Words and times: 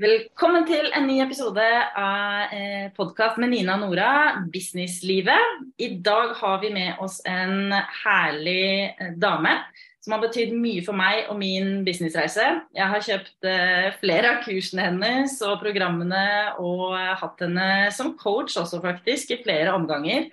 Velkommen 0.00 0.64
til 0.64 0.86
en 0.96 1.04
ny 1.04 1.18
episode 1.20 1.64
av 2.00 2.52
eh, 2.56 2.86
podkast 2.96 3.36
med 3.42 3.50
Nina 3.52 3.74
Nora, 3.76 4.38
Businesslivet. 4.48 5.58
I 5.76 5.90
dag 6.00 6.32
har 6.38 6.62
vi 6.62 6.70
med 6.72 7.02
oss 7.04 7.18
en 7.28 7.74
herlig 7.74 8.94
eh, 8.94 9.12
dame 9.20 9.52
som 10.00 10.16
har 10.16 10.24
betydd 10.24 10.56
mye 10.56 10.86
for 10.86 10.96
meg 10.96 11.28
og 11.28 11.36
min 11.42 11.82
businessreise. 11.84 12.48
Jeg 12.72 12.88
har 12.94 13.06
kjøpt 13.10 13.50
eh, 13.52 13.92
flere 14.00 14.32
av 14.32 14.42
kursene 14.46 14.88
hennes 14.88 15.36
og 15.44 15.60
programmene, 15.60 16.24
og 16.64 16.96
hatt 16.96 17.44
henne 17.44 17.70
som 17.92 18.14
coach 18.16 18.56
også, 18.56 18.80
faktisk, 18.80 19.36
i 19.36 19.42
flere 19.44 19.76
omganger. 19.76 20.30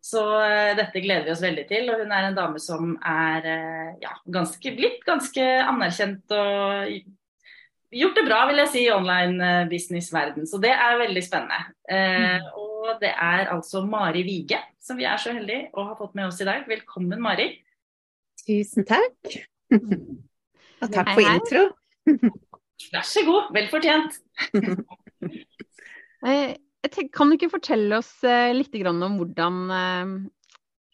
Så 0.00 0.24
dette 0.78 1.04
gleder 1.04 1.28
vi 1.28 1.36
oss 1.36 1.44
veldig 1.44 1.68
til. 1.68 1.92
Og 1.92 2.00
hun 2.00 2.16
er 2.16 2.32
en 2.32 2.38
dame 2.40 2.64
som 2.64 2.96
er 3.04 3.52
ja, 4.00 4.16
ganske, 4.24 4.72
blitt 4.72 5.04
ganske 5.04 5.44
anerkjent 5.68 6.32
og 6.32 7.02
gjort 7.92 8.18
det 8.18 8.24
bra, 8.26 8.42
vil 8.48 8.60
jeg 8.62 8.70
si, 8.72 8.82
i 8.86 8.92
online 8.94 9.48
eh, 9.48 9.68
business-verden. 9.70 10.46
Så 10.48 10.60
det 10.62 10.72
er 10.74 11.00
veldig 11.00 11.22
spennende. 11.24 11.72
Eh, 11.88 12.36
mm. 12.38 12.48
og 12.62 12.96
det 13.02 13.12
er 13.12 13.52
altså 13.52 13.84
Mari 13.86 14.24
Vige 14.26 14.60
som 14.82 14.98
vi 14.98 15.06
er 15.06 15.20
så 15.22 15.34
heldige 15.34 15.70
å 15.78 15.86
ha 15.90 15.96
fått 15.98 16.16
med 16.18 16.26
oss 16.28 16.40
i 16.42 16.48
dag. 16.48 16.66
Velkommen, 16.70 17.20
Mari. 17.22 17.52
Tusen 18.42 18.86
takk. 18.88 19.36
og 19.72 20.88
takk 20.90 21.12
for 21.14 21.22
intro. 21.22 21.64
Vær 22.92 23.06
så 23.06 23.22
god. 23.28 23.52
Vel 23.56 23.70
fortjent. 23.72 24.20
Eh, 26.22 26.52
tenker, 26.86 27.08
kan 27.10 27.26
du 27.26 27.34
ikke 27.34 27.48
fortelle 27.50 27.96
oss 27.98 28.20
eh, 28.22 28.52
litt 28.54 28.76
om 28.86 29.16
hvordan 29.18 29.56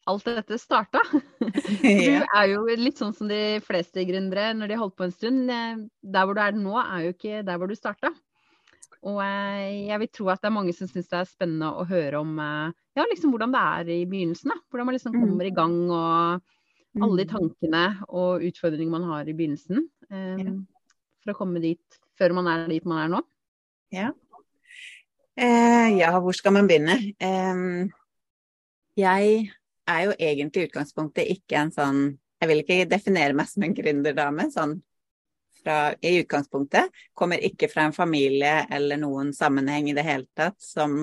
alt 0.08 0.28
dette 0.28 0.58
starta. 0.60 1.02
Du 1.38 2.24
er 2.24 2.46
jo 2.50 2.64
litt 2.78 3.00
sånn 3.00 3.14
som 3.16 3.28
de 3.30 3.58
fleste 3.64 4.02
gründere 4.08 4.50
når 4.56 4.70
de 4.70 4.76
har 4.76 4.82
holdt 4.82 4.96
på 4.98 5.06
en 5.06 5.14
stund. 5.14 5.52
Eh, 5.52 5.84
der 6.02 6.26
hvor 6.26 6.38
du 6.38 6.42
er 6.42 6.56
nå, 6.56 6.74
er 6.80 7.06
jo 7.06 7.14
ikke 7.14 7.44
der 7.46 7.60
hvor 7.60 7.70
du 7.70 7.76
starta. 7.78 8.12
Og 9.06 9.20
eh, 9.22 9.86
jeg 9.88 10.02
vil 10.02 10.10
tro 10.10 10.28
at 10.32 10.42
det 10.42 10.50
er 10.50 10.56
mange 10.56 10.74
som 10.74 10.90
syns 10.90 11.10
det 11.10 11.20
er 11.20 11.30
spennende 11.30 11.70
å 11.70 11.86
høre 11.88 12.22
om 12.22 12.38
eh, 12.42 12.76
ja, 12.98 13.06
liksom 13.06 13.34
hvordan 13.34 13.54
det 13.54 13.64
er 13.78 13.92
i 13.94 13.98
begynnelsen. 14.10 14.52
Da. 14.54 14.58
Hvordan 14.68 14.88
man 14.88 14.98
liksom 14.98 15.14
mm. 15.14 15.20
kommer 15.22 15.48
i 15.48 15.54
gang 15.54 15.76
og 15.86 16.46
alle 16.98 17.20
de 17.20 17.26
mm. 17.28 17.32
tankene 17.34 17.84
og 18.08 18.46
utfordringene 18.48 18.96
man 18.96 19.06
har 19.12 19.28
i 19.28 19.36
begynnelsen. 19.36 19.84
Um, 20.08 20.64
for 21.22 21.34
å 21.34 21.38
komme 21.38 21.62
dit 21.62 22.00
før 22.18 22.34
man 22.38 22.48
er 22.50 22.66
dit 22.70 22.86
man 22.88 23.04
er 23.04 23.12
nå. 23.12 23.22
Ja. 23.94 24.10
Eh, 25.38 25.94
ja, 26.00 26.10
hvor 26.18 26.34
skal 26.34 26.56
man 26.56 26.66
begynne? 26.66 26.96
Um, 27.22 27.92
jeg 28.98 29.52
er 29.88 30.04
jo 30.06 30.16
egentlig 30.18 30.64
i 30.64 30.68
utgangspunktet 30.68 31.30
ikke 31.36 31.62
en 31.62 31.74
sånn 31.74 32.02
Jeg 32.38 32.48
vil 32.50 32.60
ikke 32.62 32.84
definere 32.86 33.34
meg 33.34 33.48
som 33.50 33.64
en 33.66 33.74
gründerdame 33.74 34.44
sånn 34.54 34.76
fra, 35.58 35.94
i 36.00 36.20
utgangspunktet. 36.20 36.92
Kommer 37.18 37.42
ikke 37.42 37.66
fra 37.72 37.88
en 37.88 37.96
familie 37.96 38.60
eller 38.70 39.00
noen 39.00 39.32
sammenheng 39.34 39.90
i 39.90 39.96
det 39.96 40.04
hele 40.06 40.28
tatt 40.38 40.54
som 40.62 41.00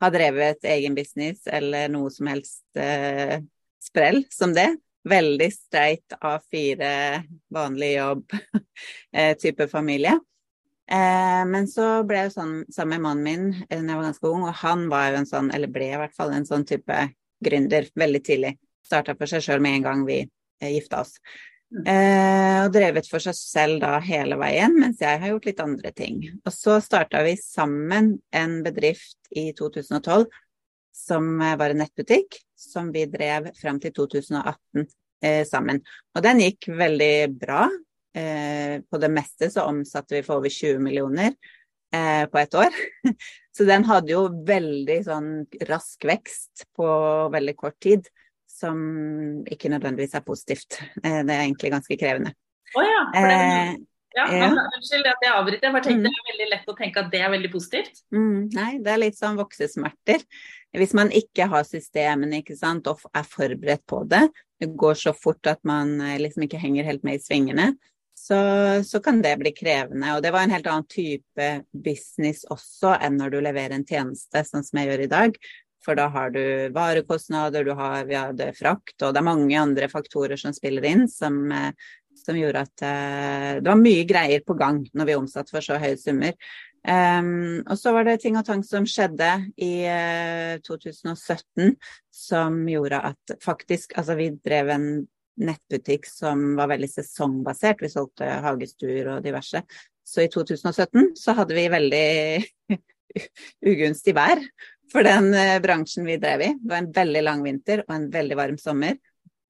har 0.00 0.14
drevet 0.14 0.64
egen 0.64 0.94
business 0.96 1.46
eller 1.46 1.90
noe 1.92 2.10
som 2.14 2.30
helst 2.30 2.64
eh, 2.80 3.36
sprell 3.82 4.24
som 4.30 4.54
det. 4.56 4.70
Veldig 5.08 5.50
streit 5.54 6.16
A4, 6.20 6.88
vanlig 7.54 7.92
jobb-type 7.94 9.62
eh, 9.68 9.70
familie. 9.70 10.16
Eh, 10.90 11.44
men 11.48 11.68
så 11.68 12.02
ble 12.08 12.24
jeg 12.24 12.34
sånn 12.34 12.52
sammen 12.72 12.96
med 12.96 13.04
mannen 13.06 13.24
min 13.28 13.48
da 13.68 13.78
jeg 13.78 13.92
var 13.92 14.08
ganske 14.08 14.30
ung, 14.32 14.44
og 14.48 14.60
han 14.62 14.86
var 14.92 15.10
jo 15.12 15.20
en 15.20 15.30
sånn, 15.30 15.50
eller 15.54 15.72
ble 15.72 15.90
i 15.92 16.00
hvert 16.00 16.16
fall 16.16 16.32
en 16.32 16.48
sånn 16.48 16.66
type 16.68 17.00
gründer 17.44 17.88
veldig 17.98 18.22
tidlig. 18.24 18.56
Starta 18.84 19.14
for 19.18 19.30
seg 19.30 19.44
sjøl 19.44 19.62
med 19.62 19.78
en 19.78 19.86
gang 19.86 20.02
vi 20.08 20.18
eh, 20.22 20.72
gifta 20.74 21.02
oss. 21.04 21.18
Mm. 21.68 21.84
Eh, 21.84 22.58
og 22.64 22.72
drevet 22.72 23.08
for 23.10 23.20
seg 23.20 23.36
selv 23.36 23.82
da 23.82 23.98
hele 24.00 24.38
veien, 24.40 24.72
mens 24.80 25.02
jeg 25.04 25.20
har 25.20 25.34
gjort 25.34 25.48
litt 25.50 25.64
andre 25.64 25.92
ting. 25.92 26.22
Og 26.44 26.52
så 26.54 26.78
starta 26.84 27.20
vi 27.26 27.36
sammen 27.40 28.14
en 28.32 28.60
bedrift 28.64 29.18
i 29.36 29.50
2012 29.56 30.24
som 30.98 31.40
eh, 31.40 31.56
var 31.60 31.74
en 31.74 31.82
nettbutikk, 31.84 32.40
som 32.56 32.92
vi 32.94 33.04
drev 33.10 33.52
fram 33.58 33.80
til 33.82 33.94
2018 33.96 34.86
eh, 35.22 35.44
sammen. 35.46 35.82
Og 36.16 36.24
den 36.24 36.42
gikk 36.46 36.70
veldig 36.72 37.12
bra. 37.36 37.68
Eh, 38.16 38.80
på 38.88 38.98
det 38.98 39.10
meste 39.12 39.50
så 39.52 39.68
omsatte 39.68 40.16
vi 40.16 40.24
for 40.26 40.40
over 40.40 40.50
20 40.50 40.80
millioner 40.82 41.34
eh, 41.94 42.24
på 42.30 42.38
ett 42.38 42.54
år. 42.54 42.78
Så 43.56 43.66
den 43.66 43.84
hadde 43.88 44.12
jo 44.12 44.22
veldig 44.46 44.98
sånn 45.08 45.30
rask 45.66 46.04
vekst 46.06 46.68
på 46.78 46.88
veldig 47.34 47.54
kort 47.58 47.78
tid, 47.82 48.06
som 48.46 48.78
ikke 49.50 49.70
nødvendigvis 49.72 50.14
er 50.18 50.26
positivt. 50.26 50.80
Eh, 51.02 51.22
det 51.26 51.34
er 51.34 51.44
egentlig 51.44 51.72
ganske 51.74 51.98
krevende. 51.98 52.34
Å 52.76 52.80
oh, 52.80 52.86
ja. 52.86 53.00
For 53.14 53.32
det, 53.32 53.40
er... 53.48 53.72
ja, 54.18 54.28
ja. 54.44 54.52
Unnskyld 54.76 55.10
at 55.10 55.26
jeg 55.26 55.34
avbryter. 55.34 55.66
Jeg 55.66 55.76
bare 55.78 55.88
tenkte 55.88 56.04
mm. 56.04 56.06
det 56.06 56.22
er 56.22 56.30
veldig 56.32 56.48
lett 56.52 56.70
å 56.70 56.76
tenke 56.78 57.02
at 57.02 57.10
det 57.14 57.24
er 57.24 57.34
veldig 57.34 57.52
positivt. 57.52 58.02
Mm, 58.14 58.38
nei, 58.54 58.70
det 58.84 58.94
er 58.94 59.02
litt 59.02 59.18
sånn 59.18 59.40
voksesmerter. 59.40 60.26
Hvis 60.78 60.94
man 60.94 61.10
ikke 61.16 61.48
har 61.48 61.64
systemene 61.66 62.42
ikke 62.42 62.58
sant, 62.58 62.86
og 62.90 63.02
er 63.16 63.26
forberedt 63.26 63.86
på 63.88 64.02
det, 64.06 64.26
det 64.60 64.70
går 64.78 64.98
så 65.00 65.14
fort 65.16 65.50
at 65.50 65.62
man 65.66 65.96
eh, 66.04 66.18
liksom 66.20 66.44
ikke 66.46 66.60
henger 66.60 66.86
helt 66.86 67.06
med 67.06 67.18
i 67.18 67.24
svingene, 67.24 67.72
så, 68.28 68.84
så, 68.84 69.00
kan 69.00 69.22
det 69.22 69.36
bli 69.40 69.52
krevende. 69.56 70.10
Og 70.16 70.22
det 70.22 70.32
var 70.34 70.44
en 70.44 70.52
helt 70.52 70.66
annen 70.68 70.88
type 70.90 71.48
business 71.72 72.44
også 72.52 72.98
enn 73.00 73.16
når 73.20 73.32
du 73.32 73.40
leverer 73.40 73.78
en 73.78 73.86
tjeneste, 73.88 74.44
sånn 74.44 74.66
som 74.66 74.80
jeg 74.80 74.90
gjør 74.90 75.04
i 75.06 75.12
dag. 75.12 75.38
For 75.84 75.96
da 75.96 76.08
har 76.12 76.34
du 76.34 76.42
varekostnader, 76.74 77.64
du 77.64 77.72
har 77.78 78.10
ja, 78.12 78.26
det 78.36 78.50
frakt, 78.58 78.98
og 79.00 79.14
det 79.14 79.22
er 79.22 79.28
mange 79.30 79.56
andre 79.56 79.88
faktorer 79.88 80.36
som 80.36 80.52
spiller 80.52 80.84
inn, 80.84 81.06
som, 81.08 81.40
eh, 81.54 81.70
som 82.18 82.36
gjorde 82.36 82.64
at 82.66 82.82
uh, 82.84 83.52
det 83.62 83.70
var 83.70 83.80
mye 83.80 84.04
greier 84.08 84.42
på 84.44 84.58
gang 84.58 84.82
når 84.92 85.08
vi 85.08 85.16
omsatte 85.16 85.54
for 85.54 85.64
så 85.64 85.78
høye 85.80 85.96
summer. 85.96 86.34
Um, 86.88 87.62
og 87.64 87.78
så 87.78 87.92
var 87.94 88.06
det 88.06 88.20
ting 88.22 88.36
og 88.38 88.46
tang 88.46 88.60
som 88.66 88.84
skjedde 88.88 89.30
i 89.64 89.72
uh, 89.88 90.58
2017 90.66 91.72
som 92.14 92.60
gjorde 92.70 93.00
at 93.10 93.38
faktisk 93.42 93.96
Altså, 93.98 94.14
vi 94.18 94.28
drev 94.44 94.70
en 94.74 94.86
nettbutikk 95.38 96.08
som 96.08 96.54
var 96.58 96.70
veldig 96.72 96.90
sesongbasert. 96.92 97.82
Vi 97.84 97.92
solgte 97.92 98.30
hagestuer 98.44 99.14
og 99.14 99.22
diverse. 99.24 99.62
Så 100.08 100.24
i 100.24 100.30
2017 100.32 101.12
så 101.18 101.34
hadde 101.36 101.56
vi 101.56 101.68
veldig 101.72 102.08
ugunstig 103.72 104.16
vær 104.16 104.40
for 104.92 105.04
den 105.04 105.30
eh, 105.36 105.58
bransjen 105.64 106.08
vi 106.08 106.16
drev 106.20 106.44
i. 106.46 106.50
Det 106.56 106.72
var 106.72 106.82
en 106.82 106.92
veldig 106.96 107.22
lang 107.26 107.44
vinter 107.44 107.84
og 107.84 107.94
en 107.94 108.08
veldig 108.12 108.38
varm 108.38 108.58
sommer. 108.60 108.96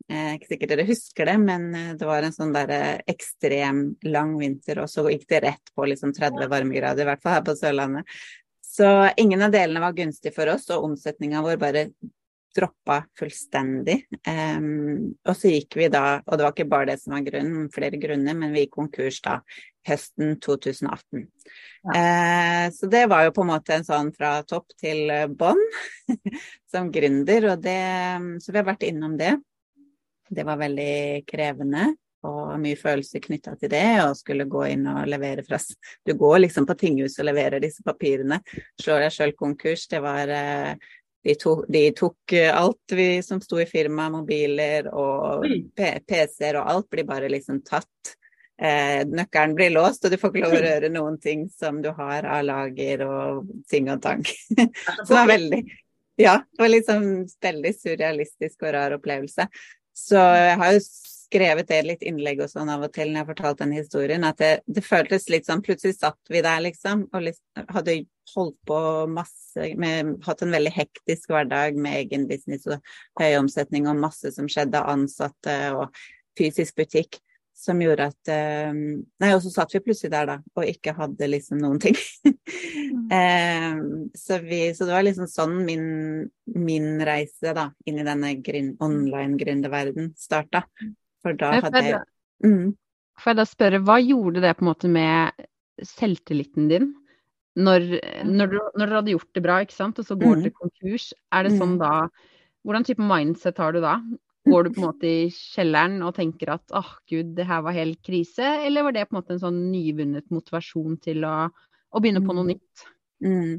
Eh, 0.09 0.39
ikke 0.39 0.55
sikkert 0.55 0.71
dere 0.73 0.89
husker 0.89 1.29
det, 1.29 1.37
men 1.43 1.69
eh, 1.77 1.95
det 2.01 2.07
var 2.09 2.25
en 2.25 2.33
sånn 2.33 2.55
der 2.55 2.71
eh, 2.73 3.01
ekstrem 3.13 3.83
lang 4.09 4.39
vinter, 4.41 4.81
og 4.81 4.89
så 4.89 5.05
gikk 5.11 5.27
det 5.29 5.43
rett 5.45 5.73
på 5.77 5.85
liksom 5.91 6.15
30 6.17 6.49
varmegrader, 6.49 7.05
i 7.05 7.09
hvert 7.11 7.25
fall 7.25 7.37
her 7.37 7.45
på 7.45 7.55
Sørlandet. 7.59 8.15
Så 8.65 8.89
ingen 9.21 9.43
av 9.45 9.53
delene 9.53 9.83
var 9.83 9.97
gunstig 9.97 10.33
for 10.33 10.49
oss, 10.55 10.65
og 10.73 10.87
omsetninga 10.87 11.43
vår 11.45 11.61
bare 11.61 11.83
droppa 12.57 13.03
fullstendig. 13.19 14.03
Um, 14.27 15.15
og 15.27 15.37
så 15.37 15.53
gikk 15.53 15.79
vi 15.81 15.89
da, 15.93 16.21
og 16.25 16.39
det 16.39 16.47
var 16.47 16.55
ikke 16.55 16.71
bare 16.71 16.91
det 16.91 16.99
som 17.03 17.15
var 17.17 17.27
grunnen, 17.27 17.69
flere 17.75 18.01
grunner, 18.01 18.39
men 18.39 18.55
vi 18.55 18.65
gikk 18.65 18.77
konkurs 18.79 19.21
da 19.25 19.39
høsten 19.89 20.37
2018. 20.45 21.27
Ja. 21.89 21.93
Uh, 21.93 22.65
så 22.75 22.91
det 22.91 23.05
var 23.13 23.27
jo 23.27 23.37
på 23.37 23.45
en 23.45 23.53
måte 23.53 23.79
en 23.79 23.87
sånn 23.87 24.11
fra 24.17 24.39
topp 24.49 24.75
til 24.81 25.13
bånn 25.39 25.63
som 26.73 26.93
gründer, 26.93 27.53
og 27.55 27.63
det 27.65 27.79
Så 28.43 28.53
vi 28.53 28.61
har 28.61 28.69
vært 28.69 28.89
innom 28.89 29.17
det. 29.21 29.37
Det 30.29 30.45
var 30.45 30.61
veldig 30.61 31.25
krevende 31.29 31.93
og 32.27 32.57
mye 32.59 32.79
følelser 32.79 33.23
knytta 33.23 33.55
til 33.59 33.71
det, 33.71 33.87
og 34.03 34.17
skulle 34.19 34.49
gå 34.51 34.65
inn 34.73 34.87
og 34.91 35.07
levere 35.11 35.45
fra 35.47 35.61
Du 36.07 36.15
går 36.19 36.41
liksom 36.43 36.67
på 36.67 36.75
tinghuset 36.79 37.23
og 37.23 37.29
leverer 37.31 37.63
disse 37.63 37.85
papirene. 37.87 38.41
Slår 38.81 39.05
deg 39.05 39.15
sjøl 39.15 39.35
konkurs. 39.39 39.87
Det 39.91 40.01
var 40.03 40.33
uh, 40.33 40.89
de, 41.29 41.35
tok, 41.35 41.65
de, 41.69 41.83
tok 41.93 42.33
eh, 42.33 42.57
alt 42.57 42.93
vi 42.97 43.23
som 43.23 43.41
sto 43.41 43.59
i 43.61 43.67
firmaet, 43.69 44.15
mobiler 44.15 44.87
og 44.89 45.45
PC-er 45.77 46.57
og 46.57 46.71
alt 46.73 46.89
blir 46.89 47.05
bare 47.09 47.29
liksom 47.29 47.61
tatt. 47.67 48.15
Eh, 48.57 49.03
nøkkelen 49.05 49.53
blir 49.59 49.75
låst, 49.75 50.07
og 50.07 50.15
du 50.15 50.17
får 50.19 50.33
ikke 50.33 50.47
lov 50.47 50.57
å 50.57 50.63
røre 50.69 50.91
noen 50.95 51.19
ting 51.21 51.45
som 51.53 51.83
du 51.85 51.91
har 51.99 52.25
av 52.25 52.47
lager 52.49 53.05
og 53.05 53.53
ting 53.69 53.91
og 53.93 54.01
tang. 54.07 54.25
Så 54.57 55.05
det 55.05 55.19
var 55.19 55.29
veldig 55.35 55.61
Ja, 56.19 56.39
det 56.41 56.65
var 56.65 56.73
liksom 56.73 57.05
veldig 57.45 57.75
surrealistisk 57.77 58.65
og 58.65 58.73
rar 58.75 58.97
opplevelse. 58.97 59.47
Så 59.95 60.17
jeg 60.17 60.57
har 60.63 60.75
jo 60.79 60.83
skrevet 61.29 61.69
det 61.69 61.81
litt 61.85 62.05
innlegg 62.07 62.41
og 62.45 62.51
sånn 62.51 62.71
av 62.73 62.87
og 62.87 62.93
til 62.95 63.11
når 63.11 63.21
jeg 63.21 63.25
har 63.25 63.31
fortalt 63.33 63.61
den 63.63 63.75
historien, 63.77 64.25
at 64.25 64.41
det, 64.41 64.53
det 64.67 64.85
føltes 64.85 65.29
litt 65.33 65.49
sånn 65.49 65.63
Plutselig 65.65 65.99
satt 65.99 66.33
vi 66.33 66.43
der, 66.45 66.63
liksom, 66.65 67.07
og 67.13 67.27
litt, 67.27 67.41
hadde 67.69 68.01
holdt 68.35 68.59
på 68.69 68.81
masse 69.13 69.71
med 69.81 70.17
Hatt 70.27 70.45
en 70.45 70.55
veldig 70.55 70.73
hektisk 70.75 71.33
hverdag 71.33 71.79
med 71.81 72.03
egen 72.03 72.29
business 72.31 72.69
og 72.69 72.83
høy 73.21 73.39
omsetning 73.39 73.89
og 73.89 74.01
masse 74.01 74.33
som 74.35 74.49
skjedde, 74.51 74.81
ansatte 74.81 75.57
og 75.77 75.89
fysisk 76.39 76.79
butikk. 76.79 77.21
Som 77.59 77.81
gjorde 77.83 78.05
at 78.13 78.31
eh, 78.31 78.71
Nei, 78.71 79.31
og 79.35 79.41
så 79.43 79.51
satt 79.51 79.73
vi 79.75 79.81
plutselig 79.83 80.13
der, 80.13 80.29
da, 80.31 80.37
og 80.55 80.69
ikke 80.71 80.93
hadde 80.95 81.27
liksom 81.27 81.59
noen 81.59 81.81
ting. 81.83 81.97
mm. 82.23 83.09
eh, 83.17 83.81
så, 84.15 84.39
vi, 84.45 84.61
så, 84.79 84.87
det 84.87 84.95
var 84.95 85.03
liksom 85.03 85.27
sånn 85.27 85.57
min, 85.67 85.89
min 86.55 86.87
reise 87.03 87.57
da, 87.59 87.67
inn 87.83 87.99
i 87.99 88.07
denne 88.07 88.31
online-gründerverden 88.87 90.13
starta. 90.15 90.63
For 91.25 91.39
da 91.39 91.55
hadde 91.59 91.85
jeg 91.87 92.05
mm. 92.45 92.69
Får 93.19 93.33
jeg 93.33 93.39
da 93.41 93.45
spørre, 93.51 93.83
hva 93.83 93.97
gjorde 93.99 94.43
det 94.45 94.53
på 94.55 94.63
en 94.63 94.69
måte 94.71 94.89
med 94.93 95.47
selvtilliten 95.83 96.69
din? 96.71 96.93
når, 97.59 97.87
når, 98.27 98.51
du, 98.53 98.59
når, 98.77 98.85
dere 98.85 99.01
hadde 99.01 99.15
gjort 99.15 99.37
det 99.37 99.43
bra, 99.45 99.59
ikke 99.65 99.77
sant, 99.77 99.99
og 99.99 100.07
så 100.07 100.17
går 100.19 100.39
mm. 100.39 100.43
til 100.45 100.55
konkurs, 100.55 101.07
er 101.35 101.47
det 101.47 101.55
sånn 101.57 101.77
mm. 101.77 101.83
da 101.83 101.93
Hvordan 102.67 102.85
type 102.85 103.05
mindset 103.07 103.61
har 103.63 103.73
du 103.73 103.79
da? 103.81 103.95
Går 104.49 104.67
du 104.67 104.71
på 104.75 104.81
en 104.83 104.87
måte 104.89 105.09
i 105.09 105.29
kjelleren 105.33 106.03
og 106.05 106.17
tenker 106.17 106.51
at 106.53 106.75
åh 106.75 106.83
oh, 106.83 106.97
gud, 107.09 107.31
det 107.37 107.47
her 107.49 107.63
var 107.65 107.77
helt 107.77 108.01
krise, 108.05 108.45
eller 108.67 108.85
var 108.85 108.97
det 108.97 109.07
på 109.07 109.15
en 109.15 109.19
måte 109.21 109.37
en 109.37 109.41
sånn 109.41 109.61
nyvunnet 109.71 110.27
motivasjon 110.35 110.99
til 111.05 111.25
å, 111.25 111.35
å 111.49 112.03
begynne 112.03 112.21
på 112.27 112.35
noe 112.35 112.45
mm. 112.45 112.51
nytt? 112.51 112.85
Mm. 113.25 113.55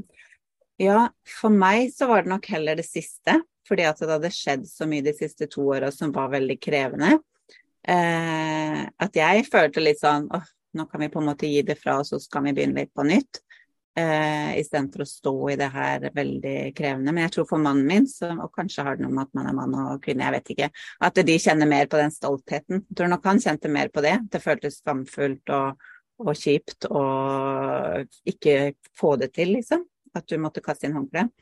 Ja, 0.84 1.08
for 1.40 1.56
meg 1.56 1.90
så 1.96 2.10
var 2.12 2.26
det 2.26 2.34
nok 2.34 2.52
heller 2.54 2.78
det 2.78 2.86
siste, 2.86 3.40
fordi 3.68 3.88
at 3.88 4.04
det 4.04 4.12
hadde 4.12 4.34
skjedd 4.36 4.68
så 4.70 4.86
mye 4.92 5.08
de 5.08 5.16
siste 5.16 5.48
to 5.50 5.66
åra 5.72 5.90
som 5.96 6.14
var 6.14 6.30
veldig 6.36 6.60
krevende. 6.62 7.16
Eh, 7.88 8.80
at 8.86 9.16
jeg 9.16 9.46
følte 9.48 9.84
litt 9.84 10.02
sånn 10.02 10.28
åh, 10.36 10.48
nå 10.78 10.86
kan 10.90 11.02
vi 11.02 11.10
på 11.10 11.22
en 11.22 11.30
måte 11.32 11.50
gi 11.50 11.62
det 11.66 11.78
fra 11.80 12.00
og 12.02 12.08
så 12.08 12.20
kan 12.32 12.46
vi 12.46 12.54
begynne 12.58 12.84
litt 12.84 12.94
på 12.94 13.06
nytt. 13.08 13.42
Eh, 14.00 14.60
Istedenfor 14.60 15.04
å 15.04 15.10
stå 15.10 15.34
i 15.50 15.58
det 15.60 15.70
her 15.74 16.06
veldig 16.16 16.56
krevende. 16.78 17.12
Men 17.12 17.26
jeg 17.26 17.34
tror 17.36 17.48
for 17.50 17.64
mannen 17.64 17.88
min, 17.90 18.08
så, 18.08 18.30
og 18.38 18.54
kanskje 18.56 18.86
har 18.86 18.98
det 18.98 19.06
noe 19.06 19.16
med 19.16 19.26
at 19.28 19.38
man 19.40 19.50
er 19.50 19.58
mann 19.58 19.78
og 19.82 20.04
kvinne, 20.04 20.28
jeg 20.28 20.38
vet 20.38 20.54
ikke, 20.54 20.70
at 21.10 21.22
de 21.30 21.38
kjenner 21.42 21.70
mer 21.70 21.90
på 21.90 22.00
den 22.00 22.14
stoltheten. 22.14 22.84
Jeg 22.86 23.00
tror 23.00 23.12
nok 23.12 23.28
han 23.32 23.44
kjente 23.44 23.74
mer 23.74 23.92
på 23.94 24.06
det. 24.06 24.16
Det 24.32 24.44
føltes 24.44 24.80
skamfullt 24.84 25.54
og, 25.58 25.90
og 26.22 26.34
kjipt 26.38 26.88
å 26.92 27.04
ikke 28.30 28.58
få 29.00 29.16
det 29.22 29.34
til, 29.36 29.56
liksom. 29.58 29.86
At 30.16 30.30
du 30.30 30.40
måtte 30.42 30.64
kaste 30.66 30.88
inn 30.88 30.98
håndkleet. 30.98 31.34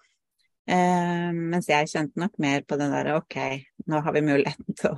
Eh, 0.68 1.30
mens 1.32 1.70
jeg 1.70 1.88
kjente 1.88 2.20
nok 2.20 2.34
mer 2.44 2.66
på 2.68 2.76
den 2.80 2.92
derre 2.92 3.14
OK, 3.22 3.38
nå 3.88 4.02
har 4.04 4.16
vi 4.16 4.24
muligheten 4.26 4.76
til 4.76 4.98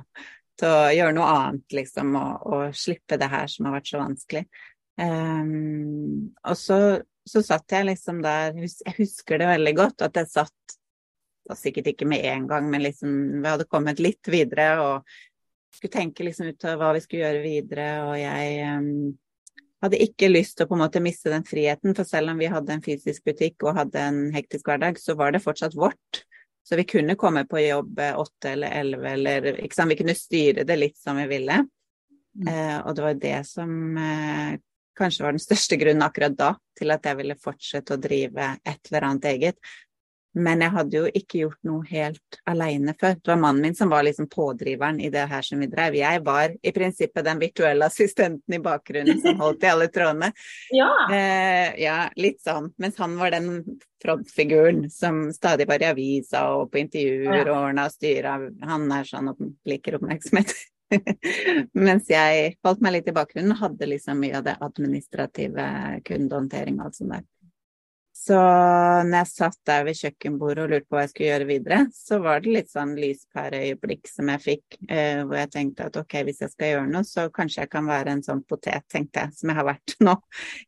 til 0.60 0.70
å 0.72 0.90
gjøre 0.94 1.16
noe 1.16 1.30
annet, 1.34 1.64
liksom, 1.80 2.12
og, 2.20 2.44
og, 2.46 2.76
slippe 2.76 3.18
det 3.20 3.30
her 3.32 3.48
som 3.50 3.68
har 3.68 3.78
vært 3.78 3.90
så 3.90 4.02
vanskelig. 4.02 4.44
Um, 5.00 6.28
og 6.44 6.58
så, 6.60 6.78
så, 7.24 7.42
satt 7.46 7.72
jeg 7.72 7.86
liksom 7.88 8.18
der 8.20 8.58
Jeg 8.58 8.92
husker 8.98 9.40
det 9.40 9.48
veldig 9.48 9.72
godt, 9.78 10.04
at 10.04 10.18
jeg 10.20 10.28
satt 10.28 10.76
sikkert 11.56 11.94
ikke 11.94 12.06
med 12.06 12.26
en 12.30 12.46
gang, 12.50 12.68
men 12.70 12.84
liksom 12.84 13.40
vi 13.40 13.48
hadde 13.48 13.66
kommet 13.70 14.02
litt 14.02 14.28
videre 14.30 14.74
og 14.82 15.08
skulle 15.74 15.94
tenke 15.94 16.26
liksom 16.26 16.50
ut 16.52 16.66
av 16.68 16.78
hva 16.78 16.92
vi 16.94 17.02
skulle 17.02 17.24
gjøre 17.24 17.42
videre. 17.42 17.88
Og 18.06 18.14
jeg 18.20 18.68
um, 18.76 18.90
hadde 19.84 20.02
ikke 20.04 20.30
lyst 20.30 20.58
til 20.58 20.66
å 20.66 20.70
på 20.70 20.76
en 20.76 20.84
måte 20.84 21.02
miste 21.02 21.32
den 21.32 21.46
friheten, 21.46 21.96
for 21.96 22.08
selv 22.08 22.34
om 22.34 22.40
vi 22.40 22.50
hadde 22.52 22.76
en 22.76 22.84
fysisk 22.84 23.26
butikk 23.28 23.64
og 23.64 23.78
hadde 23.78 24.02
en 24.10 24.20
hektisk 24.34 24.68
hverdag, 24.68 25.00
så 25.00 25.16
var 25.18 25.34
det 25.34 25.42
fortsatt 25.44 25.78
vårt. 25.78 26.24
Så 26.62 26.76
vi 26.76 26.84
kunne 26.84 27.16
komme 27.18 27.44
på 27.48 27.60
jobb 27.62 28.00
åtte 28.16 28.52
eller 28.52 28.74
elleve, 28.80 29.12
eller 29.16 29.52
ikke 29.64 29.74
sant? 29.74 29.90
vi 29.90 29.98
kunne 29.98 30.14
styre 30.14 30.64
det 30.68 30.76
litt 30.76 30.98
som 31.00 31.18
vi 31.18 31.26
ville. 31.30 31.62
Mm. 32.36 32.48
Eh, 32.48 32.76
og 32.84 32.94
det 32.96 33.04
var 33.06 33.22
det 33.22 33.38
som 33.48 33.72
eh, 33.98 34.58
kanskje 34.98 35.24
var 35.24 35.34
den 35.34 35.42
største 35.42 35.78
grunnen 35.80 36.04
akkurat 36.06 36.36
da 36.38 36.50
til 36.78 36.94
at 36.94 37.06
jeg 37.08 37.18
ville 37.18 37.38
fortsette 37.40 37.96
å 37.96 38.00
drive 38.00 38.52
et 38.60 38.90
eller 38.90 39.08
annet 39.08 39.30
eget. 39.32 39.72
Men 40.38 40.62
jeg 40.62 40.70
hadde 40.70 40.94
jo 40.96 41.08
ikke 41.10 41.40
gjort 41.40 41.58
noe 41.66 41.86
helt 41.90 42.38
aleine 42.48 42.94
før. 42.98 43.16
Det 43.18 43.32
var 43.32 43.40
mannen 43.42 43.64
min 43.66 43.74
som 43.74 43.90
var 43.90 44.04
liksom 44.06 44.28
pådriveren 44.30 45.00
i 45.02 45.10
det 45.10 45.24
her 45.30 45.42
som 45.42 45.58
vi 45.58 45.66
drev. 45.70 45.96
Jeg 45.98 46.22
var 46.26 46.54
i 46.54 46.72
prinsippet 46.74 47.26
den 47.26 47.40
virtuelle 47.42 47.88
assistenten 47.90 48.54
i 48.54 48.60
bakgrunnen 48.62 49.18
som 49.22 49.40
holdt 49.42 49.66
i 49.66 49.72
alle 49.72 49.90
trådene. 49.90 50.32
Ja. 50.70 50.88
Eh, 51.12 51.74
ja, 51.82 51.96
litt 52.20 52.38
sånn. 52.44 52.68
Mens 52.80 52.98
han 53.00 53.16
var 53.18 53.32
den 53.34 53.62
frontfiguren 54.02 54.84
som 54.92 55.26
stadig 55.34 55.66
var 55.68 55.82
i 55.82 55.88
avisa 55.88 56.44
og 56.56 56.70
på 56.72 56.80
intervjuer 56.84 57.42
ja. 57.42 57.46
og 57.48 57.56
ordna 57.56 57.86
og 57.88 57.94
styra. 57.94 58.36
Han 58.70 58.86
er 58.94 59.08
sånn 59.08 59.32
og 59.32 59.42
liker 59.68 59.98
oppmerksomhet. 59.98 60.54
Mens 61.86 62.10
jeg 62.10 62.54
holdt 62.66 62.84
meg 62.84 62.96
litt 62.98 63.10
i 63.10 63.16
bakgrunnen 63.16 63.54
og 63.56 63.64
hadde 63.64 63.90
liksom 63.90 64.22
mye 64.22 64.38
av 64.38 64.46
det 64.46 64.56
administrative 64.62 65.66
kundehåndtering 66.06 66.80
og 66.80 66.88
alt 66.88 67.00
sånt 67.00 67.16
der. 67.16 67.26
Så 68.20 68.36
når 68.36 69.14
jeg 69.14 69.28
satt 69.30 69.56
der 69.64 69.84
ved 69.86 69.96
kjøkkenbordet 69.96 70.64
og 70.66 70.72
lurte 70.74 70.84
på 70.90 70.96
hva 70.96 71.04
jeg 71.06 71.12
skulle 71.14 71.28
gjøre 71.30 71.46
videre, 71.48 71.78
så 71.96 72.18
var 72.20 72.42
det 72.44 72.52
litt 72.52 72.68
sånn 72.68 72.90
lyspæreøyeblikk 72.98 74.10
som 74.10 74.28
jeg 74.34 74.42
fikk, 74.44 74.76
eh, 74.92 75.22
hvor 75.24 75.38
jeg 75.38 75.50
tenkte 75.54 75.86
at 75.88 75.96
ok, 75.96 76.16
hvis 76.28 76.42
jeg 76.44 76.52
skal 76.52 76.72
gjøre 76.74 76.90
noe, 76.90 77.08
så 77.08 77.24
kanskje 77.32 77.62
jeg 77.62 77.70
kan 77.72 77.88
være 77.88 78.12
en 78.12 78.24
sånn 78.26 78.42
potet, 78.44 78.84
tenkte 78.92 79.24
jeg, 79.24 79.36
som 79.38 79.52
jeg 79.52 79.60
har 79.60 79.68
vært 79.70 79.94
nå 80.04 80.18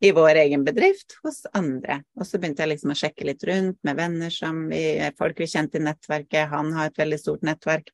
i 0.01 0.15
vår 0.17 0.41
egen 0.47 0.65
bedrift 0.65 1.19
hos 1.27 1.43
andre. 1.53 1.99
Og 2.17 2.25
så 2.31 2.41
begynte 2.41 2.65
jeg 2.65 2.73
liksom 2.73 2.95
å 2.95 2.99
sjekke 3.03 3.29
litt 3.29 3.45
rundt 3.51 3.79
med 3.85 4.01
venner 4.01 4.33
som 4.33 4.65
vi, 4.73 4.83
folk 5.21 5.45
vi 5.45 5.51
kjente 5.53 5.77
i 5.77 5.85
nettverket, 5.85 6.49
han 6.55 6.73
har 6.79 6.89
et 6.89 7.05
veldig 7.05 7.21
stort 7.21 7.45
nettverk. 7.45 7.93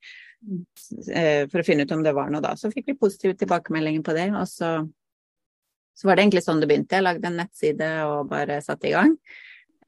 Eh, 1.11 1.49
for 1.51 1.59
å 1.59 1.67
finne 1.67 1.83
ut 1.83 1.97
om 1.99 2.07
det 2.07 2.15
var 2.15 2.31
noe 2.31 2.45
da. 2.47 2.55
Så 2.55 2.71
fikk 2.71 2.93
vi 2.93 2.99
positive 3.03 3.35
tilbakemeldinger 3.43 4.07
på 4.07 4.15
det, 4.15 4.31
og 4.39 4.47
så, 4.47 4.71
så 5.99 6.07
var 6.07 6.15
det 6.15 6.29
egentlig 6.29 6.47
sånn 6.47 6.63
det 6.63 6.71
begynte. 6.71 7.01
Jeg 7.01 7.09
lagde 7.11 7.27
en 7.27 7.43
nettside 7.43 7.93
og 8.07 8.31
bare 8.31 8.63
satte 8.63 8.93
i 8.93 8.95
gang. 8.95 9.19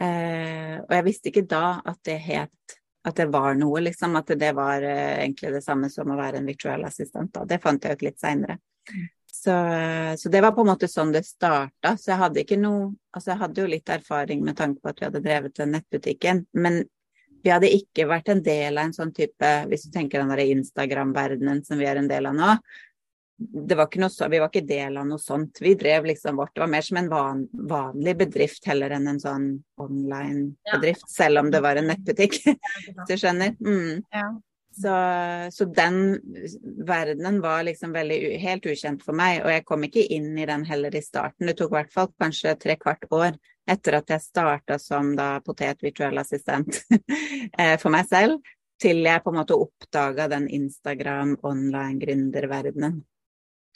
Eh, 0.00 0.76
og 0.81 0.93
jeg 0.97 1.06
visste 1.06 1.31
ikke 1.31 1.49
da 1.49 1.81
at 1.85 2.00
det 2.08 2.19
het 2.25 2.76
at 3.08 3.17
det 3.17 3.31
var 3.32 3.55
noe, 3.56 3.81
liksom. 3.81 4.17
At 4.20 4.32
det 4.37 4.50
var 4.56 4.85
eh, 4.85 5.23
egentlig 5.23 5.55
det 5.55 5.62
samme 5.64 5.88
som 5.93 6.11
å 6.12 6.19
være 6.19 6.41
en 6.41 6.49
virtuell 6.49 6.85
assistent. 6.85 7.32
Da. 7.32 7.47
Det 7.49 7.61
fant 7.62 7.85
jeg 7.85 7.97
ut 7.97 8.05
litt 8.05 8.20
seinere. 8.20 8.58
Så, 9.31 9.55
så, 10.19 10.29
det 10.29 10.41
var 10.44 10.52
på 10.52 10.64
en 10.67 10.69
måte 10.73 10.88
sånn 10.91 11.14
det 11.14 11.23
starta. 11.25 11.94
Så 11.97 12.11
jeg 12.12 12.20
hadde 12.20 12.43
ikke 12.43 12.58
noe 12.61 12.91
Altså 13.11 13.32
jeg 13.32 13.41
hadde 13.41 13.62
jo 13.62 13.70
litt 13.70 13.88
erfaring 13.91 14.43
med 14.47 14.55
tanke 14.55 14.79
på 14.79 14.91
at 14.93 15.00
vi 15.00 15.06
hadde 15.08 15.23
drevet 15.25 15.55
den 15.58 15.73
nettbutikken, 15.75 16.44
men 16.55 16.76
vi 17.43 17.50
hadde 17.50 17.70
ikke 17.75 18.05
vært 18.06 18.29
en 18.31 18.43
del 18.44 18.79
av 18.79 18.87
en 18.87 18.94
sånn 18.94 19.11
type, 19.17 19.49
hvis 19.67 19.88
du 19.88 19.91
tenker 19.91 20.20
den 20.20 20.31
derre 20.31 20.44
Instagram-verdenen 20.53 21.64
som 21.67 21.81
vi 21.81 21.88
er 21.91 21.99
en 21.99 22.06
del 22.06 22.29
av 22.31 22.37
nå. 22.37 22.53
Det 23.41 23.77
var 23.79 23.89
ikke 23.89 24.03
noe, 24.03 24.27
vi 24.29 24.41
var 24.43 24.51
ikke 24.51 24.69
del 24.69 24.99
av 25.01 25.07
noe 25.09 25.23
sånt. 25.23 25.63
Vi 25.65 25.73
drev 25.81 26.11
liksom 26.11 26.37
vårt. 26.37 26.53
Det 26.55 26.61
var 26.61 26.73
mer 26.75 26.85
som 26.85 26.99
en 27.01 27.09
van, 27.09 27.47
vanlig 27.71 28.15
bedrift 28.21 28.69
heller 28.69 28.93
enn 28.93 29.09
en 29.09 29.21
sånn 29.23 29.47
online-bedrift. 29.81 31.07
Ja. 31.07 31.15
Selv 31.15 31.41
om 31.41 31.49
det 31.55 31.63
var 31.65 31.81
en 31.81 31.89
nettbutikk, 31.89 32.37
hvis 32.45 33.09
du 33.09 33.17
skjønner. 33.17 33.57
Mm. 33.65 34.03
Ja. 34.13 34.29
Så, 34.81 34.93
så, 35.53 35.65
den 35.65 36.21
verdenen 36.87 37.41
var 37.43 37.65
liksom 37.67 37.93
veldig 37.93 38.19
helt 38.39 38.69
ukjent 38.71 39.03
for 39.03 39.17
meg, 39.17 39.41
og 39.43 39.51
jeg 39.51 39.65
kom 39.67 39.83
ikke 39.89 40.05
inn 40.15 40.31
i 40.39 40.47
den 40.47 40.63
heller 40.69 40.95
i 40.95 41.03
starten. 41.03 41.49
Det 41.49 41.57
tok 41.59 41.73
i 41.73 41.79
hvert 41.81 41.97
fall 41.97 42.13
kanskje 42.21 42.55
tre 42.61 42.77
kvart 42.79 43.09
år 43.11 43.35
etter 43.71 43.99
at 43.99 44.13
jeg 44.15 44.25
starta 44.25 44.79
som 44.83 45.13
da 45.19 45.33
potetvirtuell 45.45 46.21
assistent 46.23 46.83
eh, 47.59 47.77
for 47.81 47.91
meg 47.93 48.09
selv, 48.11 48.41
til 48.81 49.03
jeg 49.05 49.23
på 49.25 49.33
en 49.33 49.41
måte 49.43 49.59
oppdaga 49.59 50.29
den 50.33 50.47
Instagram 50.49 51.37
online 51.43 51.99
gründerverdenen. 52.01 53.01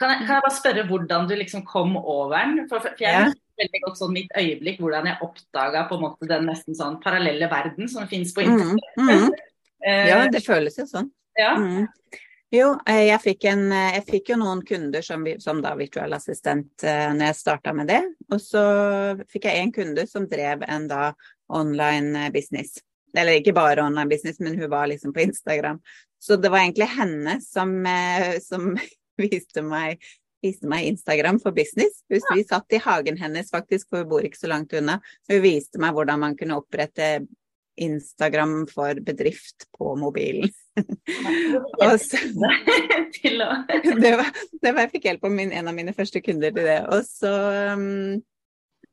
Kan 0.00 0.11
jeg, 0.11 0.25
kan 0.26 0.35
jeg, 0.35 0.43
bare 0.43 0.56
spørre 0.56 0.85
hvordan 0.88 1.26
du 1.31 1.37
liksom 1.38 1.62
kom 1.69 1.96
over 2.00 2.35
den? 2.41 2.64
For, 2.70 2.82
for 2.82 2.99
jeg 2.99 3.14
ja. 3.14 3.26
veldig 3.61 3.81
godt 3.85 4.00
sånn 4.00 4.14
mitt 4.17 4.32
øyeblikk 4.35 4.81
hvordan 4.82 5.06
jeg 5.10 5.22
oppdaga 5.22 5.84
på 5.91 5.98
en 5.98 6.03
måte 6.03 6.31
den 6.31 6.48
nesten 6.51 6.79
sånn 6.79 6.98
parallelle 7.03 7.46
verden 7.51 7.91
som 7.91 8.08
finnes 8.10 8.34
på 8.34 8.43
internett. 8.43 8.96
Mm, 8.98 9.13
mm. 9.15 9.29
ja, 10.10 10.24
det 10.32 10.43
føles 10.46 10.81
jo 10.81 10.86
sånn. 10.91 11.13
Ja. 11.39 11.53
Mm. 11.58 11.86
Jo, 12.55 12.72
eh, 12.86 13.05
jeg 13.08 13.20
fikk, 13.22 13.46
en, 13.51 13.63
eh, 13.74 13.93
jeg 13.96 14.06
fikk, 14.08 14.32
jo 14.34 14.39
noen 14.43 14.65
kunder 14.67 15.03
som, 15.03 15.24
som 15.43 15.63
da 15.63 15.72
virtuell 15.79 16.15
assistent 16.15 16.84
når 16.84 17.29
jeg 17.29 17.39
starta 17.39 17.74
med 17.74 17.91
det. 17.91 18.03
Og 18.31 18.43
så 18.43 18.65
fikk 19.31 19.48
jeg 19.51 19.63
en 19.63 19.72
kunde 19.74 20.06
som 20.10 20.27
drev 20.31 20.67
en 20.67 20.91
da 20.91 21.13
online 21.55 22.29
business. 22.34 22.81
Eller 23.15 23.39
ikke 23.39 23.55
bare 23.55 23.86
online 23.86 24.10
business, 24.10 24.43
men 24.43 24.58
hun 24.58 24.70
var 24.70 24.91
liksom 24.91 25.15
på 25.15 25.22
Instagram. 25.22 25.79
Så 26.19 26.39
det 26.41 26.51
var 26.51 26.65
egentlig 26.65 26.91
henne 26.94 27.39
som, 27.43 27.74
som 28.43 28.72
viste, 29.25 29.65
meg, 29.67 30.03
viste 30.44 30.69
meg 30.71 30.91
Instagram 30.91 31.41
for 31.43 31.56
business. 31.56 32.03
Vi 32.09 32.44
satt 32.44 32.77
i 32.77 32.83
hagen 32.83 33.19
hennes 33.21 33.53
faktisk, 33.55 33.89
for 33.91 34.05
hun 34.05 34.13
bor 34.13 34.27
ikke 34.27 34.43
så 34.43 34.51
langt 34.53 34.75
unna. 34.77 35.01
Hun 35.31 35.43
viste 35.44 35.83
meg 35.83 35.97
hvordan 35.97 36.23
man 36.27 36.39
kunne 36.39 36.61
opprette 36.61 37.17
Instagram 37.77 38.67
for 38.71 39.01
bedrift 39.01 39.67
på 39.79 39.97
mobilen. 39.97 40.49
så, 41.99 42.17
det, 44.03 44.17
var, 44.17 44.31
det 44.63 44.73
var, 44.73 44.81
jeg 44.85 44.91
fikk 44.93 45.05
hjelp 45.09 45.27
av 45.27 45.41
en 45.41 45.69
av 45.69 45.75
mine 45.75 45.94
første 45.97 46.23
kunder 46.25 46.55
til 46.55 46.69
det. 46.69 46.81
Og 46.94 47.03
så, 47.06 47.33
um, 47.75 48.23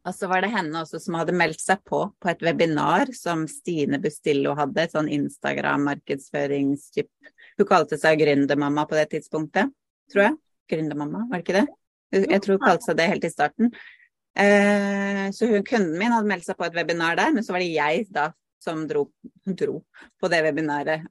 og 0.02 0.16
så 0.18 0.30
var 0.32 0.42
det 0.42 0.54
henne 0.54 0.82
også 0.82 0.98
som 1.02 1.20
hadde 1.20 1.36
meldt 1.38 1.62
seg 1.62 1.78
på 1.88 2.00
på 2.22 2.32
et 2.32 2.42
webinar 2.46 3.14
som 3.18 3.46
Stine 3.50 4.00
Bustillo 4.02 4.56
hadde, 4.58 4.82
et 4.82 4.96
sånn 4.96 5.12
Instagram-markedsføringstyp. 5.20 7.12
Hun 7.60 7.70
kalte 7.70 7.96
seg 8.02 8.20
gründermamma 8.24 8.88
på 8.90 8.98
det 8.98 9.08
tidspunktet, 9.14 9.70
tror 10.12 10.26
jeg. 10.28 10.38
Gründermamma, 10.72 11.26
var 11.30 11.40
det 11.40 11.46
ikke 11.46 11.58
det? 11.60 11.68
Jeg 12.12 12.44
tror 12.44 12.58
hun 12.58 12.66
kalte 12.66 12.88
seg 12.88 13.00
det 13.00 13.08
helt 13.12 13.26
i 13.28 13.32
starten. 13.32 13.74
Eh, 14.40 15.26
så 15.36 15.48
hun, 15.48 15.66
kunden 15.68 15.98
min 16.00 16.14
hadde 16.14 16.30
meldt 16.30 16.48
seg 16.48 16.60
på 16.60 16.68
et 16.68 16.78
webinar 16.78 17.18
der, 17.20 17.34
men 17.36 17.44
så 17.44 17.56
var 17.56 17.64
det 17.64 17.72
jeg 17.74 18.06
da 18.16 18.30
som 18.62 18.84
dro, 18.88 19.08
dro 19.46 19.82
på 20.22 20.30
det 20.30 20.42
webinaret 20.46 21.08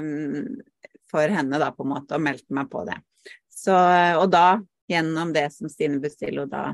um, 0.00 0.46
for 1.10 1.28
henne, 1.28 1.58
da, 1.60 1.70
på 1.74 1.84
en 1.84 1.92
måte, 1.92 2.16
og 2.16 2.24
meldte 2.24 2.56
meg 2.56 2.70
på 2.72 2.86
det. 2.88 2.96
Så, 3.52 3.74
og 4.16 4.30
da, 4.32 4.60
gjennom 4.88 5.34
det 5.34 5.50
som 5.52 5.68
Stine 5.68 6.00
Bustillo 6.00 6.46
da 6.48 6.70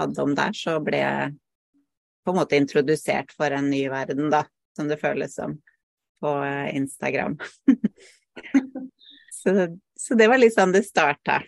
hadde 0.00 0.24
om 0.24 0.32
der, 0.38 0.54
så 0.56 0.78
ble 0.82 1.02
jeg 1.02 1.34
på 2.24 2.32
en 2.32 2.38
måte 2.40 2.56
introdusert 2.56 3.34
for 3.36 3.52
en 3.52 3.68
ny 3.72 3.82
verden, 3.92 4.30
da, 4.32 4.44
som 4.76 4.88
det 4.88 5.00
føles 5.02 5.36
som 5.36 5.58
på 6.20 6.32
eh, 6.44 6.76
Instagram. 6.76 7.36
så, 9.40 9.54
så, 10.00 10.16
det 10.16 10.28
var 10.32 10.40
litt 10.40 10.56
sånn 10.56 10.72
det 10.72 10.84
starta. 10.86 11.40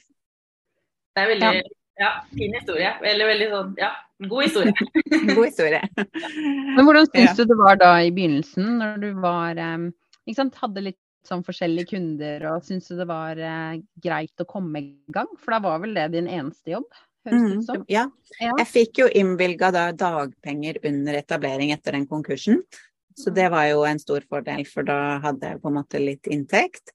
Det 1.12 1.22
er 1.22 1.30
veldig, 1.34 1.52
Ja, 2.00 2.10
fin 2.32 2.56
historie. 2.56 2.90
Eller 3.04 3.30
veldig 3.30 3.48
sånn, 3.52 3.70
ja, 3.80 3.92
god 4.28 4.44
historie. 4.46 4.72
god 5.36 5.44
historie. 5.46 5.80
Men 5.96 6.82
hvordan 6.84 7.08
syns 7.10 7.30
ja. 7.30 7.36
du 7.38 7.52
det 7.52 7.58
var 7.60 7.80
da 7.80 7.94
i 8.02 8.12
begynnelsen, 8.14 8.76
når 8.80 9.00
du 9.02 9.08
var 9.22 9.60
ikke 9.62 10.38
sant, 10.38 10.60
hadde 10.60 10.84
litt 10.88 11.00
sånn 11.26 11.44
forskjellige 11.46 11.92
kunder, 11.92 12.44
og 12.50 12.66
syns 12.66 12.88
du 12.90 12.96
det 12.98 13.06
var 13.06 13.38
eh, 13.38 13.80
greit 14.02 14.42
å 14.42 14.48
komme 14.48 14.82
i 14.82 14.86
gang? 15.14 15.30
For 15.38 15.54
da 15.54 15.62
var 15.62 15.82
vel 15.84 15.94
det 15.96 16.08
din 16.16 16.30
eneste 16.30 16.74
jobb? 16.74 16.88
Mm, 17.30 17.60
ja. 17.86 18.08
ja. 18.40 18.54
Jeg 18.58 18.66
fikk 18.66 19.04
jo 19.04 19.06
innvilga 19.06 19.70
dagpenger 19.94 20.80
under 20.88 21.20
etablering 21.20 21.70
etter 21.74 21.94
den 21.94 22.08
konkursen. 22.10 22.64
Så 23.14 23.30
det 23.30 23.48
var 23.52 23.68
jo 23.68 23.84
en 23.86 24.00
stor 24.00 24.24
fordel, 24.28 24.64
for 24.66 24.86
da 24.88 25.20
hadde 25.22 25.52
jeg 25.52 25.60
på 25.62 25.70
en 25.70 25.78
måte 25.78 26.00
litt 26.02 26.28
inntekt. 26.32 26.94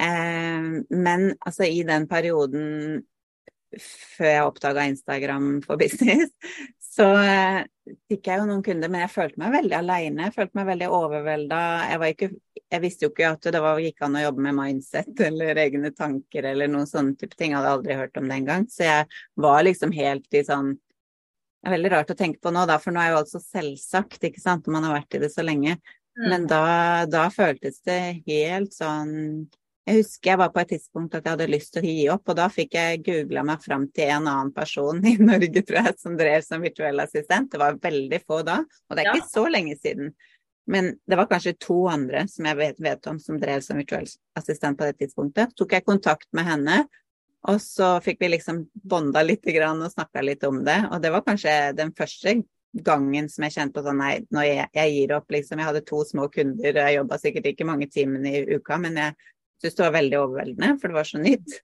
Eh, 0.00 0.70
men 0.92 1.28
altså 1.40 1.68
i 1.68 1.82
den 1.88 2.08
perioden 2.10 3.04
før 3.76 4.30
jeg 4.30 4.46
oppdaga 4.46 4.86
Instagram 4.88 5.48
for 5.64 5.78
business, 5.82 6.32
så 6.96 7.10
eh, 7.20 7.58
fikk 8.08 8.30
jeg 8.30 8.40
jo 8.40 8.46
noen 8.48 8.62
kunder, 8.64 8.90
men 8.92 9.02
jeg 9.04 9.12
følte 9.12 9.40
meg 9.42 9.52
veldig 9.52 9.76
aleine. 9.78 10.30
Følte 10.32 10.56
meg 10.58 10.68
veldig 10.70 10.88
overvelda. 10.96 11.58
Jeg, 11.92 12.30
jeg, 12.62 12.82
visste 12.84 13.06
jo 13.06 13.12
ikke 13.12 13.34
at 13.34 13.50
det 13.52 13.60
var, 13.62 13.82
gikk 13.84 14.06
an 14.06 14.16
å 14.16 14.24
jobbe 14.24 14.46
med 14.46 14.56
mindset 14.56 15.20
eller 15.28 15.60
egne 15.66 15.92
tanker 15.96 16.48
eller 16.52 16.72
noen 16.72 16.88
sånne 16.88 17.16
type 17.20 17.36
ting. 17.36 17.52
Jeg 17.52 17.60
hadde 17.60 17.74
aldri 17.76 18.00
hørt 18.00 18.16
om 18.20 18.30
det 18.30 18.40
engang. 18.40 18.66
Så 18.72 18.86
jeg 18.86 19.20
var 19.44 19.60
liksom 19.66 19.92
helt 19.96 20.40
i 20.40 20.44
sånn 20.46 20.74
Det 20.76 21.70
er 21.70 21.76
veldig 21.76 21.92
rart 21.96 22.10
å 22.12 22.18
tenke 22.18 22.38
på 22.40 22.52
nå, 22.54 22.62
da, 22.68 22.78
for 22.78 22.94
nå 22.94 23.02
er 23.02 23.10
jo 23.10 23.20
alt 23.20 23.30
så 23.32 23.40
selvsagt, 23.42 24.22
ikke 24.28 24.38
sant, 24.38 24.68
man 24.70 24.84
har 24.86 25.00
vært 25.00 25.16
i 25.18 25.22
det 25.24 25.32
så 25.34 25.42
lenge. 25.42 25.76
Mm. 26.16 26.26
Men 26.30 26.44
da, 26.48 26.60
da 27.10 27.26
føltes 27.34 27.80
det 27.84 28.22
helt 28.28 28.76
sånn 28.76 29.48
jeg 29.86 30.00
husker 30.00 30.32
jeg 30.32 30.38
var 30.40 30.50
på 30.50 30.62
et 30.62 30.70
tidspunkt 30.74 31.14
at 31.14 31.22
jeg 31.22 31.36
hadde 31.36 31.52
lyst 31.52 31.72
til 31.76 31.84
å 31.84 31.90
gi 31.90 32.06
opp, 32.10 32.24
og 32.32 32.38
da 32.40 32.46
fikk 32.50 32.72
jeg 32.74 33.02
googla 33.06 33.44
meg 33.46 33.62
fram 33.62 33.84
til 33.94 34.10
en 34.16 34.24
annen 34.26 34.50
person 34.54 34.98
i 35.06 35.14
Norge, 35.28 35.62
tror 35.62 35.78
jeg, 35.78 35.98
som 36.02 36.16
drev 36.18 36.42
som 36.42 36.64
virtuell 36.64 37.02
assistent. 37.04 37.52
Det 37.52 37.60
var 37.62 37.78
veldig 37.82 38.20
få 38.24 38.40
da, 38.46 38.62
og 38.66 38.98
det 38.98 39.04
er 39.04 39.12
ja. 39.12 39.14
ikke 39.20 39.30
så 39.30 39.46
lenge 39.52 39.76
siden. 39.78 40.10
Men 40.66 40.96
det 41.06 41.18
var 41.20 41.28
kanskje 41.30 41.54
to 41.62 41.84
andre 41.86 42.24
som 42.26 42.48
jeg 42.50 42.58
vet, 42.58 42.80
vet 42.82 43.06
om 43.06 43.20
som 43.22 43.38
drev 43.38 43.62
som 43.62 43.78
virtuell 43.78 44.08
assistent 44.38 44.78
på 44.78 44.88
det 44.88 44.96
tidspunktet. 45.04 45.54
Så 45.54 45.62
tok 45.62 45.76
jeg 45.76 45.86
kontakt 45.86 46.26
med 46.34 46.48
henne, 46.48 46.80
og 47.46 47.62
så 47.62 47.92
fikk 48.02 48.18
vi 48.24 48.32
liksom 48.32 48.64
bonda 48.74 49.22
litt 49.22 49.46
og 49.46 49.86
snakka 49.92 50.24
litt 50.26 50.42
om 50.44 50.64
det. 50.66 50.80
Og 50.90 50.98
det 50.98 51.14
var 51.14 51.22
kanskje 51.22 51.54
den 51.78 51.94
første 51.94 52.40
gangen 52.82 53.30
som 53.30 53.46
jeg 53.46 53.54
kjente 53.54 53.78
på 53.78 53.86
sånn 53.86 54.02
nei, 54.02 54.16
når 54.34 54.48
jeg, 54.48 54.66
jeg 54.74 54.94
gir 54.96 55.14
opp, 55.16 55.30
liksom. 55.30 55.62
Jeg 55.62 55.70
hadde 55.70 55.86
to 55.86 56.02
små 56.04 56.26
kunder, 56.34 56.82
jeg 56.82 56.98
jobba 56.98 57.22
sikkert 57.22 57.46
ikke 57.52 57.70
mange 57.70 57.86
timene 57.86 58.34
i 58.34 58.58
uka, 58.58 58.82
men 58.82 58.98
jeg 58.98 59.14
syntes 59.60 59.78
det 59.78 59.84
var 59.86 59.96
veldig 59.96 60.18
overveldende, 60.20 60.72
for 60.80 60.92
det 60.92 60.98
var 60.98 61.08
så 61.08 61.20
nytt. 61.22 61.58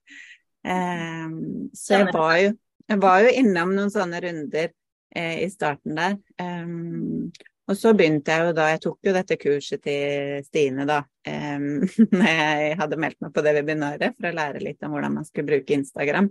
Eh, 0.63 1.33
så 1.77 1.99
jeg 1.99 2.11
var, 2.13 2.35
jo, 2.41 2.53
jeg 2.89 3.01
var, 3.03 3.23
jo, 3.25 3.33
innom 3.43 3.73
noen 3.77 3.91
sånne 3.93 4.21
runder 4.23 4.69
eh, 5.15 5.43
i 5.43 5.49
starten 5.51 5.97
der. 5.99 6.17
Um, 6.41 7.31
og 7.63 7.77
så 7.79 7.93
begynte 7.95 8.33
jeg 8.33 8.49
jo 8.49 8.55
da, 8.57 8.65
jeg 8.73 8.81
tok 8.83 9.07
jo 9.07 9.13
dette 9.15 9.37
kurset 9.39 9.83
til 9.85 10.41
Stine 10.47 10.87
da, 10.87 10.99
um, 11.29 11.69
når 12.17 12.25
jeg 12.27 12.73
hadde 12.81 12.99
meldt 12.99 13.21
meg 13.23 13.31
på 13.35 13.45
det 13.45 13.55
webinaret 13.59 14.17
for 14.17 14.29
å 14.29 14.35
lære 14.35 14.63
litt 14.65 14.83
om 14.83 14.95
hvordan 14.95 15.15
man 15.19 15.27
skulle 15.29 15.53
bruke 15.53 15.77
Instagram. 15.77 16.27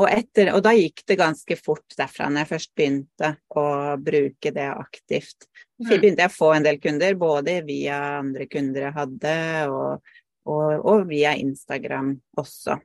Og, 0.00 0.06
etter, 0.08 0.48
og 0.56 0.62
da 0.64 0.72
gikk 0.72 1.02
det 1.06 1.18
ganske 1.20 1.56
fort 1.60 1.94
derfra, 1.98 2.30
når 2.30 2.42
jeg 2.42 2.50
først 2.54 2.70
begynte 2.78 3.34
å 3.60 3.64
bruke 4.00 4.52
det 4.54 4.68
aktivt. 4.70 5.44
Så 5.82 5.90
mm. 5.90 5.98
begynte 5.98 6.24
jeg 6.24 6.32
å 6.32 6.34
få 6.34 6.48
en 6.56 6.64
del 6.64 6.78
kunder, 6.82 7.18
både 7.20 7.58
via 7.66 7.98
andre 8.22 8.46
kunder 8.50 8.86
jeg 8.86 8.96
hadde, 8.96 9.34
og 9.68 10.14
og, 10.48 10.86
og 10.88 11.04
via 11.10 11.34
Instagram 11.38 12.14
også. 12.40 12.78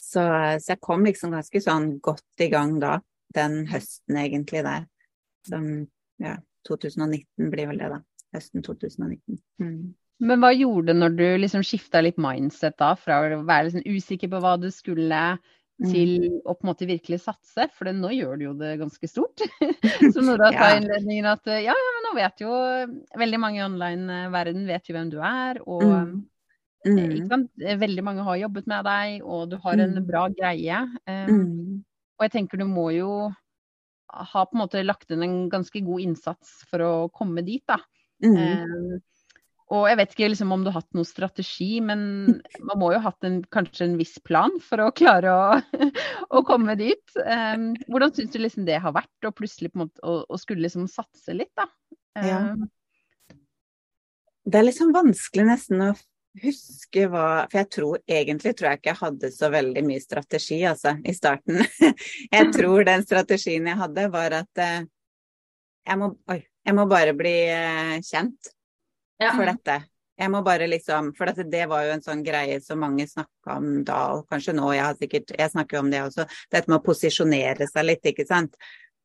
Så, 0.00 0.22
så, 0.58 0.68
jeg 0.72 0.80
kom 0.82 1.04
liksom 1.06 1.34
ganske 1.36 1.62
sånn 1.62 1.92
godt 2.02 2.44
i 2.44 2.48
gang 2.52 2.78
da, 2.82 2.98
den 3.36 3.64
høsten 3.70 4.18
egentlig 4.18 4.64
der. 4.66 4.86
Som 5.46 5.66
ja, 6.20 6.36
2019 6.68 7.50
blir 7.52 7.70
vel 7.70 7.82
det, 7.82 7.90
da. 7.92 8.00
Høsten 8.34 8.64
2019. 8.64 9.40
Mm. 9.62 9.92
Men 10.20 10.42
hva 10.42 10.50
gjorde 10.52 10.92
du 10.92 11.00
når 11.00 11.14
du 11.16 11.24
liksom 11.40 11.64
skifta 11.64 12.02
litt 12.04 12.18
mindset 12.20 12.76
da, 12.80 12.92
fra 12.98 13.22
å 13.24 13.40
være 13.48 13.70
liksom 13.70 13.86
usikker 13.88 14.30
på 14.32 14.40
hva 14.44 14.56
du 14.60 14.68
skulle, 14.74 15.22
til 15.80 16.14
mm. 16.22 16.40
å 16.44 16.54
på 16.54 16.64
en 16.64 16.70
måte 16.70 16.88
virkelig 16.88 17.20
satse? 17.24 17.68
For 17.76 17.90
nå 17.94 18.12
gjør 18.14 18.40
du 18.40 18.44
jo 18.48 18.56
det 18.58 18.74
ganske 18.80 19.10
stort. 19.10 19.44
Så 20.14 20.24
Nora 20.24 20.50
sa 20.54 20.72
i 20.74 20.80
innledningen 20.80 21.30
at 21.30 21.48
ja, 21.52 21.74
ja, 21.74 21.94
men 21.96 22.06
nå 22.08 22.16
vet 22.18 22.44
jo 22.44 22.56
veldig 23.20 23.40
mange 23.42 23.60
i 23.60 23.66
online-verden 23.66 24.68
vet 24.68 24.90
jo 24.90 24.96
hvem 24.98 25.12
du 25.12 25.18
er. 25.22 25.62
og 25.66 25.86
mm. 25.88 26.18
Mm. 26.80 27.28
Veldig 27.76 28.02
mange 28.04 28.24
har 28.24 28.38
jobbet 28.40 28.68
med 28.70 28.86
deg, 28.88 29.20
og 29.20 29.50
du 29.52 29.58
har 29.60 29.76
en 29.76 29.98
mm. 29.98 30.04
bra 30.08 30.22
greie. 30.32 30.78
Um, 31.04 31.82
og 32.16 32.24
jeg 32.24 32.32
tenker 32.38 32.60
du 32.60 32.64
må 32.68 32.86
jo 32.94 33.10
ha 34.10 34.44
på 34.48 34.56
en 34.56 34.62
måte 34.62 34.80
lagt 34.82 35.12
inn 35.12 35.22
en 35.22 35.36
ganske 35.52 35.82
god 35.84 36.06
innsats 36.06 36.62
for 36.70 36.84
å 36.84 36.92
komme 37.12 37.44
dit, 37.46 37.62
da. 37.68 37.78
Um, 38.24 38.96
og 39.70 39.84
jeg 39.86 39.98
vet 40.00 40.14
ikke 40.14 40.28
liksom, 40.32 40.52
om 40.54 40.64
du 40.64 40.70
har 40.72 40.80
hatt 40.80 40.96
noen 40.98 41.06
strategi, 41.06 41.78
men 41.84 42.00
man 42.68 42.80
må 42.80 42.90
jo 42.94 42.98
ha 42.98 43.12
hatt 43.12 43.26
en, 43.28 43.38
kanskje 43.54 43.86
en 43.86 43.96
viss 44.00 44.16
plan 44.26 44.56
for 44.64 44.82
å 44.82 44.90
klare 44.96 45.30
å, 45.30 45.86
å 46.36 46.42
komme 46.46 46.74
dit. 46.80 47.04
Um, 47.22 47.70
hvordan 47.86 48.14
syns 48.16 48.34
du 48.34 48.40
liksom 48.42 48.66
det 48.66 48.80
har 48.82 48.96
vært, 48.96 49.14
og 49.28 49.36
plutselig 49.38 49.70
måte, 49.78 50.02
å, 50.02 50.20
å 50.26 50.40
skulle 50.42 50.66
liksom 50.66 50.90
satse 50.90 51.36
litt, 51.38 51.52
da? 51.58 51.68
Um, 52.18 52.26
ja. 52.26 53.38
Det 54.50 54.58
er 54.58 54.66
liksom 54.66 54.94
vanskelig 54.96 55.46
nesten 55.52 55.90
å 55.90 55.92
huske 56.40 57.08
hva 57.10 57.48
For 57.50 57.58
jeg 57.58 57.66
tror 57.74 57.96
egentlig 58.06 58.52
tror 58.54 58.68
jeg 58.68 58.78
ikke 58.78 58.90
jeg 58.92 59.00
hadde 59.00 59.30
så 59.34 59.48
veldig 59.50 59.82
mye 59.86 60.02
strategi, 60.02 60.60
altså, 60.66 60.96
i 61.06 61.14
starten. 61.14 61.62
jeg 62.36 62.54
tror 62.54 62.86
den 62.86 63.06
strategien 63.06 63.70
jeg 63.70 63.78
hadde, 63.78 64.10
var 64.10 64.40
at 64.42 64.62
uh, 64.66 64.80
jeg, 65.86 65.98
må, 66.00 66.16
oi, 66.30 66.42
jeg 66.66 66.78
må 66.78 66.90
bare 66.90 67.14
bli 67.18 67.36
uh, 67.54 68.00
kjent 68.02 68.50
ja. 69.20 69.32
for 69.36 69.46
dette. 69.48 69.78
Jeg 70.20 70.28
må 70.28 70.42
bare 70.44 70.66
liksom 70.68 71.14
For 71.16 71.30
dette, 71.30 71.46
det 71.48 71.62
var 71.70 71.86
jo 71.86 71.94
en 71.94 72.04
sånn 72.04 72.20
greie 72.24 72.58
som 72.60 72.82
mange 72.82 73.06
snakka 73.08 73.56
om 73.56 73.70
da, 73.88 74.02
og 74.16 74.28
kanskje 74.28 74.56
nå. 74.58 74.68
Jeg, 74.76 74.84
har 74.84 75.00
sikkert, 75.00 75.32
jeg 75.38 75.54
snakker 75.54 75.78
jo 75.78 75.86
om 75.86 75.90
det 75.92 76.04
også. 76.04 76.28
Dette 76.52 76.70
med 76.70 76.80
å 76.80 76.84
posisjonere 76.84 77.68
seg 77.70 77.88
litt, 77.88 78.12
ikke 78.12 78.28
sant. 78.28 78.58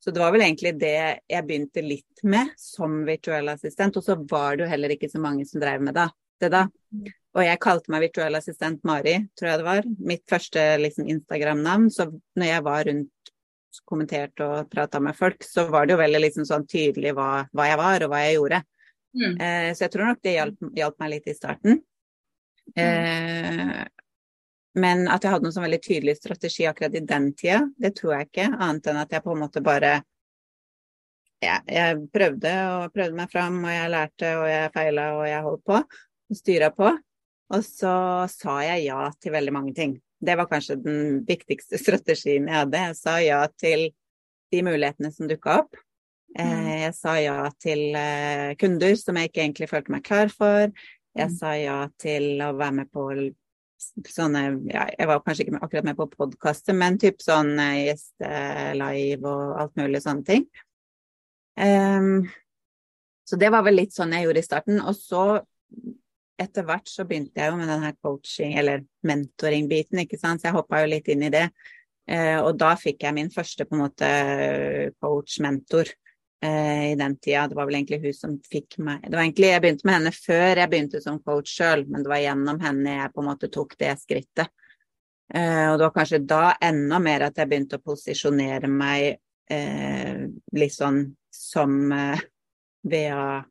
Så 0.04 0.12
det 0.14 0.22
var 0.22 0.36
vel 0.36 0.44
egentlig 0.46 0.76
det 0.78 0.98
jeg 1.32 1.46
begynte 1.48 1.82
litt 1.82 2.28
med 2.28 2.52
som 2.60 3.00
virtuell 3.08 3.48
assistent. 3.56 3.96
Og 3.98 4.06
så 4.06 4.20
var 4.30 4.58
det 4.58 4.66
jo 4.66 4.74
heller 4.74 4.94
ikke 4.94 5.10
så 5.10 5.24
mange 5.24 5.48
som 5.50 5.64
drev 5.64 5.88
med 5.88 5.96
det 5.98 6.10
det 6.42 6.52
da. 6.54 6.66
Og 7.36 7.44
jeg 7.44 7.62
kalte 7.64 7.92
meg 7.92 8.06
virtuell 8.08 8.38
assistent 8.38 8.84
Mari, 8.88 9.18
tror 9.36 9.50
jeg 9.50 9.60
det 9.60 9.68
var. 9.68 9.90
Mitt 10.12 10.24
første 10.30 10.64
liksom, 10.80 11.10
Instagram-navn. 11.12 11.90
Så 11.92 12.08
når 12.40 12.50
jeg 12.50 12.66
var 12.68 12.88
rundt 12.90 13.34
kommenterte 13.86 14.46
og 14.48 14.70
prata 14.72 15.02
med 15.04 15.18
folk, 15.18 15.44
så 15.44 15.66
var 15.72 15.86
det 15.86 15.96
jo 15.96 16.00
veldig 16.00 16.22
liksom, 16.24 16.48
sånn 16.48 16.68
tydelig 16.72 17.12
hva, 17.18 17.44
hva, 17.52 17.68
jeg 17.68 17.82
var 17.82 18.06
og 18.06 18.14
hva 18.14 18.22
jeg 18.24 18.38
gjorde. 18.38 18.62
Mm. 19.16 19.36
Eh, 19.40 19.74
så 19.76 19.86
jeg 19.86 19.94
tror 19.94 20.10
nok 20.12 20.24
det 20.24 20.34
hjalp, 20.36 20.66
hjalp 20.76 20.98
meg 21.02 21.14
litt 21.16 21.30
i 21.32 21.36
starten. 21.38 21.80
Mm. 22.76 22.82
Eh, 22.84 23.86
men 24.76 25.06
at 25.08 25.24
jeg 25.24 25.32
hadde 25.32 25.48
noen 25.48 25.56
sånn 25.56 25.68
veldig 25.68 25.84
tydelig 25.86 26.18
strategi 26.20 26.66
akkurat 26.68 26.98
i 26.98 27.06
den 27.08 27.30
tida, 27.38 27.62
det 27.80 27.94
tror 27.96 28.18
jeg 28.18 28.30
ikke. 28.30 28.50
Annet 28.52 28.92
enn 28.92 29.00
at 29.00 29.16
jeg 29.16 29.24
på 29.24 29.32
en 29.32 29.44
måte 29.46 29.64
bare 29.64 29.94
ja, 31.44 31.60
jeg 31.68 32.08
prøvde 32.16 32.52
og 32.72 32.94
prøvde 32.96 33.18
meg 33.18 33.32
fram, 33.32 33.60
og 33.64 33.72
jeg 33.72 33.92
lærte 33.92 34.32
og 34.40 34.48
jeg 34.50 34.72
feila 34.76 35.08
og 35.18 35.26
jeg 35.30 35.46
holdt 35.46 35.66
på 35.68 35.78
og 35.80 36.40
styra 36.40 36.72
på. 36.76 36.92
Og 37.56 37.62
så 37.64 37.96
sa 38.32 38.58
jeg 38.66 38.88
ja 38.88 39.06
til 39.22 39.36
veldig 39.36 39.54
mange 39.54 39.76
ting. 39.78 39.98
Det 40.26 40.36
var 40.40 40.50
kanskje 40.50 40.80
den 40.82 41.22
viktigste 41.28 41.80
strategien 41.84 42.50
jeg 42.50 42.60
hadde. 42.64 42.86
Jeg 42.90 43.00
sa 43.00 43.18
ja 43.24 43.44
til 43.52 43.90
de 44.52 44.64
mulighetene 44.66 45.12
som 45.14 45.30
dukka 45.30 45.62
opp. 45.64 45.78
Eh, 46.36 46.52
mm. 46.52 46.70
Jeg 46.82 46.94
sa 46.98 47.16
ja 47.22 47.38
til 47.64 47.96
eh, 47.96 48.52
kunder 48.60 48.96
som 49.00 49.16
jeg 49.20 49.32
ikke 49.32 49.44
egentlig 49.46 49.72
følte 49.72 49.96
meg 49.96 50.06
klar 50.06 50.32
for. 50.34 50.68
Jeg 51.16 51.32
mm. 51.32 51.36
sa 51.40 51.56
ja 51.56 51.80
til 52.02 52.44
å 52.44 52.52
være 52.60 52.82
med 52.82 52.92
på 52.92 53.08
sånne 54.10 54.42
ja, 54.72 54.86
Jeg 54.98 55.08
var 55.08 55.22
kanskje 55.24 55.46
ikke 55.46 55.60
akkurat 55.62 55.88
med 55.88 55.98
på 56.00 56.10
podkaster, 56.12 56.76
men 56.76 57.00
typ 57.00 57.24
sånn 57.24 57.54
eh, 57.62 57.86
gjestelive 57.88 59.32
og 59.32 59.60
alt 59.64 59.76
mulig 59.80 60.04
sånne 60.04 60.28
ting. 60.28 60.48
Um, 61.56 62.26
så 63.24 63.40
det 63.40 63.48
var 63.54 63.64
vel 63.64 63.80
litt 63.80 63.96
sånn 63.96 64.12
jeg 64.16 64.28
gjorde 64.28 64.42
i 64.44 64.48
starten. 64.48 64.82
Og 64.84 64.98
så 65.00 65.24
etter 66.42 66.66
hvert 66.68 66.90
så 66.92 67.06
begynte 67.08 67.40
jeg 67.40 67.48
jo 67.48 67.60
med 67.62 67.70
den 67.72 67.86
her 67.86 67.94
coaching, 68.04 68.58
eller 68.60 68.84
mentoring-biten, 69.08 70.02
ikke 70.04 70.20
sant. 70.20 70.44
Så 70.44 70.50
jeg 70.50 70.58
hoppa 70.58 70.84
jo 70.84 70.92
litt 70.92 71.08
inn 71.14 71.24
i 71.24 71.32
det. 71.32 71.48
Uh, 72.12 72.44
og 72.44 72.58
da 72.60 72.76
fikk 72.78 73.08
jeg 73.08 73.16
min 73.16 73.32
første 73.32 73.64
på 73.66 73.78
en 73.78 73.86
måte 73.86 74.10
coach-mentor 75.00 75.96
eh, 76.44 76.92
i 76.92 76.96
den 77.00 77.18
tida. 77.18 77.48
Det 77.48 77.58
var 77.58 77.70
vel 77.70 77.80
egentlig 77.80 78.02
hun 78.04 78.18
som 78.18 78.36
fikk 78.52 78.78
meg 78.84 79.08
Det 79.08 79.16
var 79.16 79.24
egentlig 79.24 79.52
Jeg 79.52 79.64
begynte 79.64 79.88
med 79.88 79.98
henne 80.00 80.14
før 80.16 80.62
jeg 80.62 80.72
begynte 80.74 81.02
som 81.04 81.20
coach 81.24 81.56
sjøl, 81.56 81.86
men 81.88 82.06
det 82.06 82.12
var 82.12 82.24
gjennom 82.24 82.62
henne 82.64 83.00
jeg 83.00 83.14
på 83.14 83.24
en 83.24 83.30
måte 83.32 83.52
tok 83.54 83.76
det 83.82 83.96
skrittet. 84.02 84.54
Eh, 85.34 85.66
og 85.72 85.80
det 85.80 85.88
var 85.88 85.96
kanskje 85.96 86.22
da 86.28 86.44
enda 86.62 87.02
mer 87.02 87.30
at 87.30 87.42
jeg 87.42 87.50
begynte 87.50 87.80
å 87.80 87.86
posisjonere 87.86 88.70
meg 88.70 89.16
eh, 89.52 90.24
litt 90.54 90.76
sånn 90.76 91.04
som 91.34 91.92
eh, 91.94 92.24
VA 92.86 93.44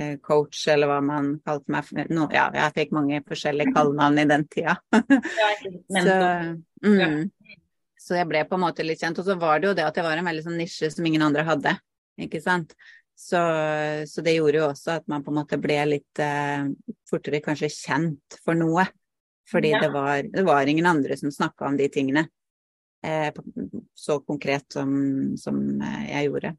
Eh, 0.00 0.16
coach, 0.22 0.68
eller 0.68 0.88
hva 0.88 1.00
man 1.04 1.34
kalte 1.44 1.72
meg. 1.74 1.88
No, 2.08 2.24
ja, 2.32 2.46
jeg 2.56 2.72
fikk 2.76 2.94
mange 2.96 3.18
forskjellige 3.26 3.74
kallenavn 3.74 4.22
i 4.22 4.24
den 4.30 4.46
tida. 4.48 4.78
så, 6.06 6.14
mm. 6.86 7.26
Så 8.00 8.16
jeg 8.16 8.28
ble 8.30 8.40
på 8.48 8.56
en 8.56 8.64
måte 8.64 8.86
litt 8.86 9.02
kjent. 9.02 9.20
Og 9.20 9.26
så 9.28 9.36
var 9.40 9.60
det 9.60 9.70
jo 9.70 9.76
det 9.76 9.84
at 9.84 9.98
jeg 9.98 10.06
var 10.06 10.20
en 10.20 10.30
veldig 10.30 10.46
sånn 10.46 10.58
nisje 10.60 10.88
som 10.94 11.06
ingen 11.06 11.24
andre 11.26 11.44
hadde, 11.46 11.74
ikke 12.20 12.40
sant. 12.42 12.72
Så, 13.20 13.40
så 14.08 14.22
det 14.24 14.38
gjorde 14.38 14.62
jo 14.62 14.68
også 14.70 14.94
at 14.96 15.04
man 15.12 15.20
på 15.20 15.28
en 15.32 15.42
måte 15.42 15.58
ble 15.60 15.76
litt 15.90 16.22
eh, 16.24 16.70
fortere 17.10 17.42
kanskje 17.44 17.68
kjent 17.74 18.38
for 18.40 18.56
noe. 18.56 18.86
Fordi 19.50 19.74
ja. 19.74 19.82
det, 19.82 19.90
var, 19.92 20.22
det, 20.24 20.44
var, 20.46 20.68
ingen 20.70 20.88
andre 20.88 21.16
som 21.20 21.32
snakka 21.34 21.66
om 21.68 21.76
de 21.76 21.88
tingene 21.92 22.22
eh, 23.04 23.28
så 23.98 24.20
konkret 24.24 24.72
som, 24.72 24.92
som 25.40 25.58
eh, 25.82 26.04
jeg 26.14 26.30
gjorde. 26.30 26.54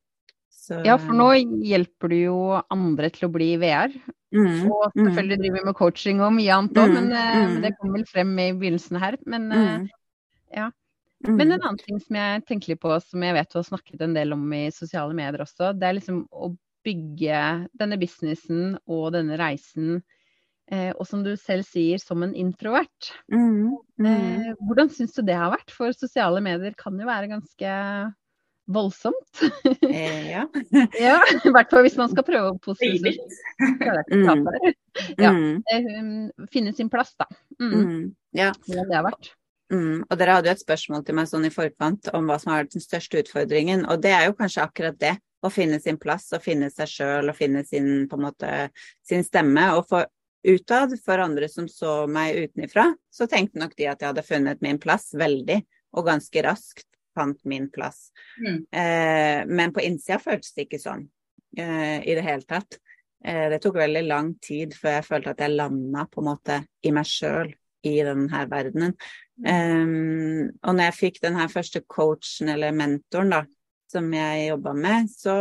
Så, 0.62 0.82
ja, 0.86 0.98
for 1.02 1.18
nå 1.18 1.32
hjelper 1.66 2.12
du 2.12 2.18
jo 2.20 2.40
andre 2.62 3.10
til 3.16 3.26
å 3.26 3.32
bli 3.34 3.56
VR. 3.62 3.96
Mm, 4.32 4.70
og 4.70 4.92
mm. 4.94 5.00
selvfølgelig 5.02 5.40
driver 5.42 5.58
vi 5.58 5.68
med 5.68 5.78
coaching 5.80 6.22
og 6.24 6.36
mye 6.36 6.54
annet 6.56 6.78
òg, 6.78 6.92
mm, 6.92 6.94
men, 7.00 7.10
eh, 7.18 7.40
men, 7.40 7.58
det 7.66 7.74
kom 7.80 7.96
vel 7.98 8.06
frem 8.08 8.36
i 8.38 8.52
begynnelsen 8.54 9.02
her. 9.02 9.18
Men 9.26 9.50
eh, 9.56 9.72
mm. 9.82 9.88
ja. 10.60 10.68
Mm. 11.28 11.36
Men 11.38 11.52
en 11.52 11.62
annen 11.62 11.80
ting 11.82 12.00
som 12.02 12.18
jeg 12.18 12.44
tenker 12.50 12.74
litt 12.74 12.82
på, 12.82 12.94
som 13.06 13.24
jeg 13.26 13.36
vet 13.38 13.52
du 13.52 13.60
har 13.60 13.68
snakket 13.68 14.02
en 14.02 14.16
del 14.18 14.34
om 14.36 14.46
i 14.58 14.66
sosiale 14.74 15.14
medier 15.18 15.44
også, 15.44 15.74
det 15.78 15.88
er 15.88 15.98
liksom 16.00 16.24
å 16.32 16.54
bygge 16.86 17.42
denne 17.78 18.00
businessen 18.02 18.76
og 18.90 19.12
denne 19.14 19.38
reisen, 19.38 20.00
eh, 20.72 20.90
og 20.96 21.06
som 21.06 21.22
du 21.26 21.36
selv 21.38 21.68
sier, 21.68 22.02
som 22.02 22.24
en 22.26 22.34
introvert. 22.34 23.12
Mm. 23.34 23.76
Mm. 24.02 24.08
Eh, 24.10 24.50
hvordan 24.66 24.90
syns 24.94 25.14
du 25.18 25.22
det 25.28 25.38
har 25.38 25.54
vært? 25.54 25.74
For 25.76 25.94
sosiale 25.94 26.42
medier 26.42 26.74
kan 26.80 26.98
jo 26.98 27.10
være 27.10 27.30
ganske 27.36 27.76
voldsomt. 28.72 29.44
Eh, 29.82 30.32
ja. 30.32 30.48
ja. 31.06 31.20
I 31.46 31.54
hvert 31.54 31.70
fall 31.74 31.86
hvis 31.86 31.98
man 32.00 32.10
skal 32.12 32.26
prøve 32.26 32.54
å 32.54 32.60
posisjonere 32.64 34.04
mm. 34.10 34.26
ja. 35.20 35.32
Mm. 35.34 35.62
Eh, 35.74 36.48
finne 36.54 36.74
sin 36.78 36.90
plass, 36.90 37.14
da. 37.20 37.28
Mm. 37.62 38.14
Ja. 38.38 38.52
Hvordan 38.66 38.90
det 38.90 38.98
har 38.98 39.08
vært. 39.12 39.34
Mm, 39.72 40.04
og 40.04 40.18
dere 40.20 40.36
hadde 40.36 40.52
jo 40.52 40.56
et 40.58 40.64
spørsmål 40.64 41.04
til 41.08 41.16
meg 41.16 41.30
sånn 41.32 41.48
i 41.48 41.54
forkant 41.54 42.10
om 42.18 42.28
hva 42.28 42.38
som 42.42 42.52
har 42.52 42.66
vært 42.66 42.76
den 42.76 42.84
største 42.84 43.22
utfordringen, 43.24 43.86
og 43.88 44.02
det 44.04 44.12
er 44.16 44.26
jo 44.28 44.38
kanskje 44.40 44.66
akkurat 44.66 44.98
det. 45.00 45.18
Å 45.42 45.50
finne 45.50 45.80
sin 45.82 45.98
plass 45.98 46.28
og 46.36 46.44
finne 46.44 46.68
seg 46.70 46.90
sjøl 46.92 47.32
og 47.32 47.34
finne 47.34 47.64
sin, 47.66 48.04
på 48.06 48.18
en 48.20 48.26
måte, 48.28 48.50
sin 49.02 49.24
stemme. 49.26 49.64
Og 49.74 49.88
for 49.90 50.06
utad, 50.46 50.94
for 51.02 51.24
andre 51.24 51.50
som 51.50 51.66
så 51.72 52.04
meg 52.06 52.38
utenifra, 52.44 52.92
så 53.10 53.26
tenkte 53.32 53.58
nok 53.58 53.74
de 53.74 53.88
at 53.90 54.04
jeg 54.04 54.12
hadde 54.12 54.26
funnet 54.28 54.62
min 54.62 54.78
plass 54.82 55.10
veldig, 55.18 55.58
og 55.98 56.06
ganske 56.12 56.44
raskt 56.46 56.86
fant 57.18 57.42
min 57.50 57.72
plass. 57.74 58.12
Mm. 58.38 58.60
Eh, 58.70 59.40
men 59.50 59.74
på 59.74 59.82
innsida 59.82 60.20
føltes 60.22 60.54
det 60.54 60.68
ikke 60.68 60.82
sånn 60.84 61.08
eh, 61.58 61.98
i 62.06 62.14
det 62.14 62.28
hele 62.28 62.46
tatt. 62.46 62.78
Eh, 63.26 63.48
det 63.50 63.64
tok 63.64 63.82
veldig 63.82 64.06
lang 64.06 64.36
tid 64.46 64.78
før 64.78 65.00
jeg 65.00 65.08
følte 65.10 65.34
at 65.34 65.42
jeg 65.42 65.58
landa 65.58 66.06
på 66.06 66.22
en 66.22 66.30
måte 66.30 66.62
i 66.86 66.94
meg 66.94 67.10
sjøl 67.10 67.50
i 67.88 67.98
denne 68.06 68.46
verdenen. 68.52 68.96
Um, 69.42 70.52
og 70.62 70.78
når 70.78 70.90
jeg 70.90 70.98
fikk 71.00 71.20
den 71.24 71.38
her 71.40 71.50
første 71.50 71.82
coachen 71.90 72.52
eller 72.54 72.76
mentoren 72.76 73.34
da, 73.34 73.44
som 73.92 74.08
jeg 74.14 74.48
jobba 74.52 74.74
med, 74.78 75.10
så 75.12 75.36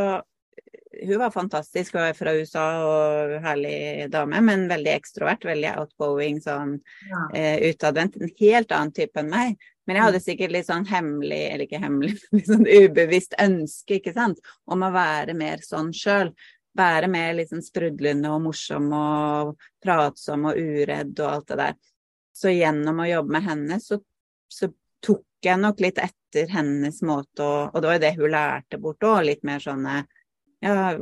hun 1.02 1.18
var 1.18 1.30
fantastisk. 1.30 1.94
Hun 1.94 2.02
er 2.02 2.16
fra 2.18 2.32
USA 2.34 2.64
og 2.82 3.34
herlig 3.44 4.08
dame, 4.10 4.40
men 4.42 4.66
veldig 4.70 4.92
ekstrovert. 4.92 5.46
Veldig 5.46 5.74
outgoing, 5.78 6.40
sånn 6.42 6.78
ja. 7.10 7.26
uh, 7.30 7.68
utadvendt. 7.70 8.18
En 8.18 8.32
helt 8.40 8.74
annen 8.74 8.94
type 8.96 9.22
enn 9.22 9.30
meg. 9.30 9.68
Men 9.86 9.98
jeg 9.98 10.06
hadde 10.06 10.22
sikkert 10.22 10.54
litt 10.54 10.68
sånn 10.68 10.86
hemmelig, 10.86 11.40
eller 11.50 11.66
ikke 11.66 11.82
hemmelig, 11.82 12.14
litt 12.36 12.50
sånn 12.50 12.66
ubevisst 12.66 13.36
ønske, 13.42 13.98
ikke 13.98 14.14
sant, 14.14 14.42
om 14.70 14.84
å 14.86 14.92
være 14.94 15.34
mer 15.38 15.64
sånn 15.66 15.92
sjøl. 15.96 16.34
Være 16.78 17.08
mer 17.10 17.32
liksom 17.40 17.62
sprudlende 17.64 18.30
og 18.30 18.44
morsom 18.44 18.92
og 18.94 19.56
pratsom 19.82 20.46
og 20.52 20.60
uredd 20.60 21.16
og 21.18 21.26
alt 21.26 21.48
det 21.50 21.58
der. 21.58 21.80
Så 22.36 22.52
gjennom 22.54 23.02
å 23.02 23.08
jobbe 23.08 23.36
med 23.36 23.44
henne, 23.46 23.80
så, 23.82 23.98
så 24.48 24.70
tok 25.04 25.26
jeg 25.44 25.60
nok 25.60 25.80
litt 25.82 25.98
etter 25.98 26.50
hennes 26.52 27.00
måte 27.02 27.42
å 27.42 27.52
Og 27.72 27.80
det 27.80 27.88
var 27.88 27.96
jo 27.98 28.04
det 28.04 28.16
hun 28.18 28.32
lærte 28.34 28.80
bort 28.80 29.06
òg, 29.06 29.24
litt 29.26 29.46
mer 29.46 29.62
sånne 29.62 30.02
ja, 30.60 30.96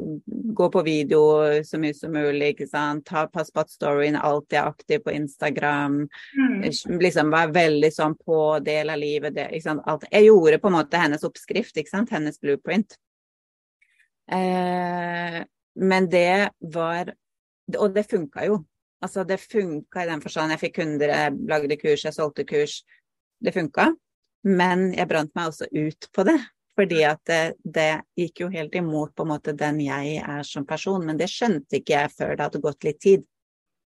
gå 0.54 0.70
på 0.70 0.82
video 0.82 1.20
så 1.64 1.80
mye 1.82 1.94
som 1.94 2.12
mulig, 2.14 2.52
ikke 2.52 2.68
sant. 2.70 3.04
Ta, 3.08 3.24
pass 3.26 3.50
på 3.50 3.64
at 3.64 3.72
storyen 3.72 4.16
alltid 4.16 4.60
er 4.60 4.70
aktiv 4.70 5.02
på 5.02 5.14
Instagram. 5.16 5.96
Mm. 6.38 7.00
Liksom 7.02 7.32
være 7.34 7.54
veldig 7.56 7.90
sånn 7.94 8.14
på 8.22 8.38
del 8.62 8.94
av 8.94 9.02
livet, 9.02 9.34
det, 9.34 9.48
ikke 9.50 9.66
sant. 9.66 9.82
Alt. 9.90 10.06
Jeg 10.14 10.28
gjorde 10.28 10.60
på 10.62 10.70
en 10.70 10.76
måte 10.78 11.02
hennes 11.02 11.26
oppskrift, 11.26 11.74
ikke 11.74 11.90
sant. 11.90 12.14
Hennes 12.14 12.38
blueprint. 12.38 12.94
Eh, 14.30 15.42
men 15.78 16.10
det 16.12 16.50
var 16.60 17.14
Og 17.78 17.92
det 17.92 18.06
funka 18.08 18.46
jo. 18.46 18.62
Altså, 19.04 19.24
det 19.24 19.40
funka 19.40 20.02
i 20.02 20.10
den 20.10 20.22
forstand. 20.22 20.52
Jeg 20.54 20.62
fikk 20.64 20.76
kunder, 20.80 21.14
jeg 21.14 21.40
lagde 21.48 21.78
kurs, 21.78 22.04
jeg 22.04 22.16
solgte 22.16 22.46
kurs. 22.48 22.80
Det 23.38 23.54
funka. 23.54 23.92
Men 24.48 24.92
jeg 24.94 25.08
brant 25.10 25.34
meg 25.38 25.50
også 25.50 25.68
ut 25.70 26.08
på 26.14 26.24
det. 26.26 26.38
Fordi 26.78 27.00
at 27.06 27.22
det, 27.26 27.42
det, 27.62 27.88
gikk 28.18 28.44
jo 28.44 28.48
helt 28.52 28.74
imot 28.78 29.10
på 29.18 29.24
en 29.26 29.32
måte 29.32 29.54
den 29.58 29.80
jeg 29.82 30.20
er 30.22 30.44
som 30.46 30.66
person. 30.66 31.02
Men 31.06 31.18
det 31.18 31.30
skjønte 31.30 31.80
ikke 31.80 31.96
jeg 31.96 32.14
før 32.14 32.34
det 32.34 32.46
hadde 32.46 32.62
gått 32.62 32.86
litt 32.86 33.00
tid. 33.02 33.24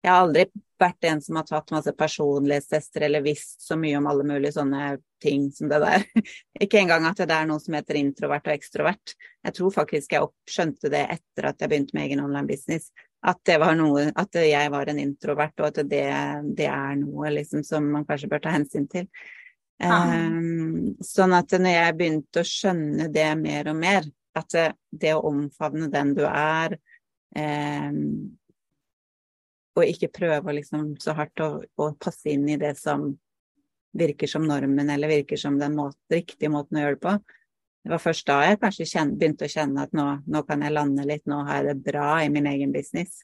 Jeg 0.05 0.13
har 0.13 0.21
aldri 0.21 0.45
vært 0.77 1.07
en 1.09 1.21
som 1.23 1.39
har 1.39 1.47
tatt 1.47 1.71
masse 1.73 1.91
personlighetstester 1.97 3.07
eller 3.07 3.23
visst 3.25 3.63
så 3.65 3.77
mye 3.79 3.97
om 3.97 4.05
alle 4.11 4.25
mulige 4.27 4.53
sånne 4.53 4.97
ting 5.23 5.47
som 5.55 5.71
det 5.71 5.79
der. 5.81 6.05
Ikke 6.63 6.77
engang 6.83 7.07
at 7.09 7.23
det 7.23 7.33
er 7.33 7.47
noe 7.49 7.63
som 7.63 7.77
heter 7.77 7.97
introvert 7.97 8.45
og 8.45 8.53
ekstrovert. 8.53 9.15
Jeg 9.47 9.57
tror 9.57 9.73
faktisk 9.73 10.13
jeg 10.13 10.29
skjønte 10.51 10.91
det 10.93 11.01
etter 11.15 11.49
at 11.49 11.63
jeg 11.63 11.71
begynte 11.71 11.97
med 11.97 12.05
egen 12.05 12.21
online 12.21 12.51
business 12.51 12.91
at 13.25 13.39
det 13.47 13.55
var 13.57 13.73
noe 13.73 14.11
At 14.13 14.37
jeg 14.37 14.69
var 14.69 14.89
en 14.91 14.99
introvert, 15.01 15.55
og 15.57 15.71
at 15.71 15.81
det, 15.89 16.03
det 16.57 16.67
er 16.69 16.99
noe 16.99 17.31
liksom 17.33 17.63
som 17.65 17.87
man 17.95 18.05
kanskje 18.05 18.29
bør 18.29 18.43
ta 18.43 18.53
hensyn 18.53 18.85
til. 18.91 19.07
Ja. 19.81 19.97
Um, 20.05 20.93
sånn 21.03 21.33
at 21.35 21.51
når 21.57 21.73
jeg 21.73 21.95
begynte 21.97 22.43
å 22.43 22.47
skjønne 22.47 23.09
det 23.11 23.27
mer 23.39 23.71
og 23.73 23.79
mer, 23.79 24.05
at 24.37 24.51
det, 24.53 24.67
det 24.91 25.15
å 25.15 25.25
omfavne 25.31 25.89
den 25.91 26.13
du 26.15 26.21
er, 26.27 26.77
um, 27.35 28.37
og 29.75 29.85
ikke 29.85 30.11
prøve 30.15 30.55
liksom 30.55 30.93
så 31.01 31.15
hardt 31.17 31.41
å, 31.43 31.49
å, 31.61 31.91
passe 31.99 32.31
inn 32.31 32.47
i 32.49 32.59
det 32.59 32.75
som 32.79 33.09
virker 33.95 34.27
som 34.27 34.45
normen, 34.47 34.89
eller 34.91 35.11
virker 35.11 35.39
som 35.39 35.59
den 35.59 35.75
måte, 35.77 35.99
riktige 36.11 36.51
måten 36.51 36.79
å 36.79 36.85
gjøre 36.85 36.97
det 36.97 37.03
på, 37.03 37.15
det 37.85 37.91
var 37.93 38.01
først 38.01 38.25
da 38.27 38.39
jeg 38.41 38.59
kanskje 38.63 38.87
kjenne, 38.89 39.17
begynte 39.19 39.45
å 39.45 39.51
kjenne 39.51 39.83
at 39.85 39.91
nå, 39.93 40.05
nå, 40.25 40.41
kan 40.47 40.63
jeg 40.65 40.73
lande 40.73 41.05
litt, 41.05 41.21
nå 41.29 41.43
har 41.45 41.61
jeg 41.61 41.67
det 41.67 41.91
bra 41.91 42.07
i 42.23 42.31
min 42.33 42.47
egen 42.49 42.71
business. 42.73 43.19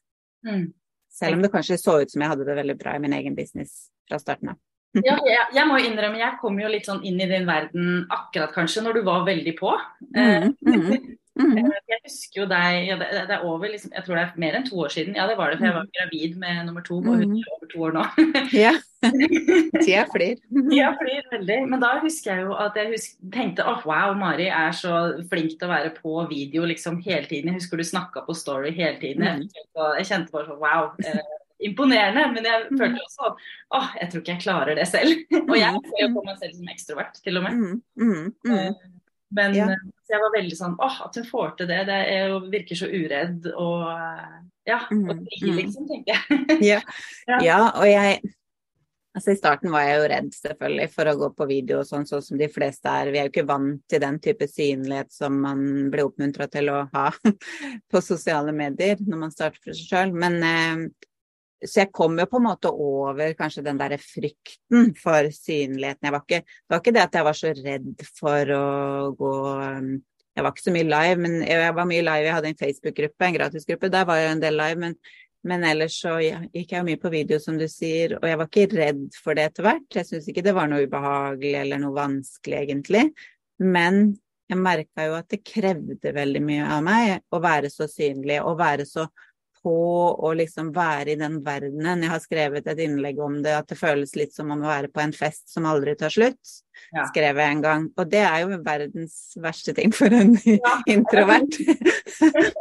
Mm. 0.46 0.68
Selv 1.12 1.40
om 1.40 1.42
det 1.42 1.50
kanskje 1.54 1.80
så 1.82 1.96
ut 2.04 2.14
som 2.14 2.22
jeg 2.22 2.32
hadde 2.32 2.46
det 2.48 2.58
veldig 2.60 2.76
bra 2.80 2.94
i 2.96 3.02
min 3.02 3.16
egen 3.18 3.36
business 3.36 3.88
fra 4.06 4.20
starten 4.22 4.54
av. 4.54 4.60
ja, 5.00 5.16
jeg, 5.16 5.48
jeg, 5.56 5.66
må 5.70 5.80
innrømme, 5.80 6.20
jeg 6.20 6.38
kom 6.42 6.60
jo 6.60 6.70
litt 6.72 6.90
sånn 6.90 7.04
inn 7.08 7.22
i 7.24 7.30
din 7.30 7.48
verden 7.48 8.06
akkurat 8.12 8.52
kanskje 8.56 8.84
når 8.86 9.00
du 9.00 9.04
var 9.08 9.26
veldig 9.28 9.56
på. 9.60 9.74
Mm, 10.16 10.54
mm. 10.68 11.18
Mm. 11.40 11.72
Jeg 11.92 12.00
husker 12.04 12.42
jo 12.42 12.46
deg 12.50 12.90
ja, 12.90 12.96
det, 13.00 13.08
det, 13.30 13.36
er 13.38 13.44
over 13.48 13.70
liksom, 13.72 13.94
Jeg 13.96 14.04
tror 14.04 14.18
det 14.18 14.24
er 14.24 14.40
mer 14.44 14.58
enn 14.58 14.66
to 14.68 14.80
år 14.84 14.92
siden. 14.92 15.16
Ja, 15.16 15.28
det 15.30 15.38
var 15.40 15.52
det, 15.52 15.60
for 15.62 15.68
jeg 15.70 15.76
var 15.78 15.86
mm. 15.86 15.92
gravid 15.98 16.34
med 16.42 16.66
nummer 16.68 16.84
to, 16.86 16.98
og 17.00 17.22
hun 17.22 17.30
mm. 17.32 17.38
er 17.40 17.54
over 17.56 17.70
to 17.72 17.84
år 17.88 17.96
nå. 17.96 18.06
ja. 18.64 18.74
Tida 19.82 20.04
flyr. 20.12 20.42
Tida 20.70 20.92
flyr 21.00 21.30
veldig. 21.32 21.60
Men 21.72 21.84
da 21.84 21.94
husker 22.04 22.34
jeg 22.34 22.50
jo 22.50 22.58
at 22.60 22.78
jeg 22.78 22.92
husk, 22.92 23.16
tenkte 23.34 23.66
åh, 23.66 23.80
oh, 23.80 23.88
wow, 23.90 24.16
Mari 24.18 24.50
er 24.52 24.76
så 24.78 24.98
flink 25.32 25.56
til 25.56 25.70
å 25.70 25.72
være 25.72 25.94
på 25.96 26.26
video 26.30 26.68
liksom 26.70 27.00
hele 27.06 27.24
tiden. 27.30 27.54
Jeg 27.54 27.62
husker 27.62 27.80
du 27.80 27.88
snakka 27.88 28.26
på 28.28 28.36
Story 28.38 28.76
hele 28.76 28.98
tiden. 29.02 29.26
Jeg, 29.28 29.70
jeg 30.02 30.10
kjente 30.12 30.36
bare 30.36 30.52
sånn 30.52 30.62
wow. 30.62 30.92
Eh, 31.00 31.24
imponerende, 31.68 32.26
men 32.36 32.48
jeg 32.48 32.68
følte 32.70 33.04
også 33.06 33.32
åh, 33.78 33.92
jeg 34.00 34.12
tror 34.12 34.24
ikke 34.24 34.34
jeg 34.36 34.44
klarer 34.46 34.80
det 34.80 34.88
selv. 34.90 35.22
og 35.50 35.56
jeg 35.60 35.84
ser 35.88 36.04
jo 36.04 36.10
på 36.16 36.26
meg 36.28 36.42
selv 36.42 36.58
som 36.58 36.74
ekstrovert, 36.74 37.22
til 37.24 37.42
og 37.42 37.48
med. 37.48 37.60
Mm, 37.62 37.82
mm, 38.02 38.28
mm. 38.48 38.58
Eh, 38.58 38.90
men 39.32 39.56
ja. 39.56 39.70
Eh, 39.72 39.88
jeg 40.12 40.20
var 40.20 40.34
veldig 40.36 40.58
sånn 40.60 40.76
åh, 40.84 41.02
at 41.08 41.18
hun 41.20 41.28
får 41.30 41.56
til 41.60 41.72
det. 41.72 41.82
Det 41.88 42.00
er, 42.18 42.36
virker 42.52 42.82
så 42.82 42.90
uredd 42.92 43.48
og 43.54 43.88
ja, 44.68 44.84
og 44.92 45.16
mm, 45.16 45.26
fri, 45.26 45.40
mm. 45.48 45.58
liksom, 45.58 45.90
tenker 45.90 46.14
jeg. 46.14 46.44
ja. 46.74 46.80
ja. 47.42 47.64
og 47.72 47.88
jeg 47.90 48.22
Altså 49.12 49.34
I 49.34 49.40
starten 49.42 49.74
var 49.74 49.84
jeg 49.84 49.96
jo 50.00 50.04
redd 50.08 50.28
selvfølgelig 50.32 50.92
for 50.94 51.12
å 51.12 51.14
gå 51.20 51.28
på 51.36 51.48
video 51.50 51.82
sånn, 51.84 52.06
sånn 52.08 52.22
som 52.24 52.38
de 52.40 52.48
fleste 52.48 52.88
er. 52.88 53.10
Vi 53.12 53.20
er 53.20 53.26
jo 53.28 53.32
ikke 53.34 53.50
vant 53.50 53.82
til 53.92 54.00
den 54.00 54.20
type 54.24 54.48
synlighet 54.48 55.12
som 55.12 55.36
man 55.44 55.66
blir 55.92 56.08
oppmuntra 56.08 56.48
til 56.48 56.72
å 56.72 56.86
ha 56.94 57.10
på 57.92 58.02
sosiale 58.06 58.54
medier 58.56 59.02
når 59.04 59.20
man 59.26 59.34
starter 59.36 59.60
for 59.66 59.76
seg 59.76 59.92
sjøl. 59.92 60.16
Men 60.16 60.38
eh, 60.48 60.86
så 61.62 61.84
jeg 61.84 61.92
kom 61.94 62.18
jo 62.18 62.26
på 62.30 62.40
en 62.40 62.48
måte 62.48 62.70
over 62.72 63.34
kanskje 63.38 63.64
den 63.66 63.80
derre 63.80 64.00
frykten 64.02 64.92
for 64.98 65.28
synligheten. 65.36 66.08
Jeg 66.08 66.16
var 66.16 66.24
ikke, 66.24 66.40
det 66.42 66.74
var 66.74 66.82
ikke 66.82 66.94
det 66.96 67.04
at 67.04 67.18
jeg 67.18 67.28
var 67.28 67.38
så 67.38 67.52
redd 67.58 68.06
for 68.18 68.54
å 68.56 68.64
gå 69.18 69.34
um, 69.62 69.92
Jeg 70.32 70.46
var 70.46 70.54
ikke 70.54 70.64
så 70.64 70.74
mye 70.74 70.88
live, 70.88 71.18
men 71.20 71.42
jeg 71.44 71.74
var 71.76 71.90
mye 71.90 72.06
live. 72.08 72.26
Jeg 72.26 72.38
hadde 72.38 72.50
en 72.54 72.62
Facebook-gruppe, 72.62 73.28
en 73.28 73.36
gratisgruppe. 73.36 73.92
Der 73.92 74.08
var 74.08 74.22
jeg 74.22 74.32
en 74.32 74.42
del 74.42 74.58
live. 74.58 74.80
Men, 74.80 74.96
men 75.44 75.66
ellers 75.68 75.98
så 76.02 76.16
gikk 76.24 76.72
jeg 76.72 76.88
mye 76.88 77.02
på 77.02 77.12
video, 77.14 77.40
som 77.44 77.60
du 77.60 77.68
sier. 77.70 78.16
Og 78.18 78.26
jeg 78.30 78.40
var 78.40 78.50
ikke 78.50 78.80
redd 78.80 79.04
for 79.22 79.38
det 79.38 79.50
etter 79.50 79.68
hvert. 79.68 79.88
Jeg 80.00 80.08
syns 80.08 80.30
ikke 80.32 80.46
det 80.46 80.56
var 80.56 80.72
noe 80.72 80.88
ubehagelig 80.88 81.54
eller 81.66 81.84
noe 81.84 81.98
vanskelig, 82.00 82.62
egentlig. 82.64 83.04
Men 83.62 84.06
jeg 84.52 84.60
merka 84.60 85.06
jo 85.08 85.18
at 85.20 85.30
det 85.32 85.44
krevde 85.48 86.16
veldig 86.16 86.42
mye 86.48 86.72
av 86.78 86.82
meg 86.84 87.20
å 87.32 87.40
være 87.44 87.70
så 87.72 87.86
synlig 87.92 88.42
og 88.42 88.58
være 88.60 88.88
så 88.88 89.06
på 89.64 89.76
å 90.18 90.34
liksom 90.38 90.72
være 90.76 91.14
i 91.14 91.20
den 91.20 91.40
verdenen. 91.46 92.06
Jeg 92.06 92.14
har 92.14 92.24
skrevet 92.24 92.68
et 92.72 92.82
innlegg 92.82 93.22
om 93.22 93.40
det, 93.46 93.54
at 93.62 93.70
det 93.70 93.80
føles 93.80 94.16
litt 94.18 94.34
som 94.36 94.52
om 94.54 94.64
å 94.64 94.72
være 94.72 94.92
på 94.94 95.04
en 95.04 95.16
fest 95.16 95.50
som 95.54 95.70
aldri 95.70 95.96
tar 96.00 96.14
slutt. 96.14 96.60
Ja. 96.92 97.06
Skrev 97.08 97.38
jeg 97.40 97.56
en 97.56 97.62
gang. 97.64 97.86
Og 98.00 98.10
det 98.12 98.22
er 98.26 98.42
jo 98.44 98.58
verdens 98.66 99.16
verste 99.40 99.74
ting 99.78 99.94
for 99.96 100.12
en 100.16 100.34
ja. 100.48 100.74
introvert. 100.94 101.58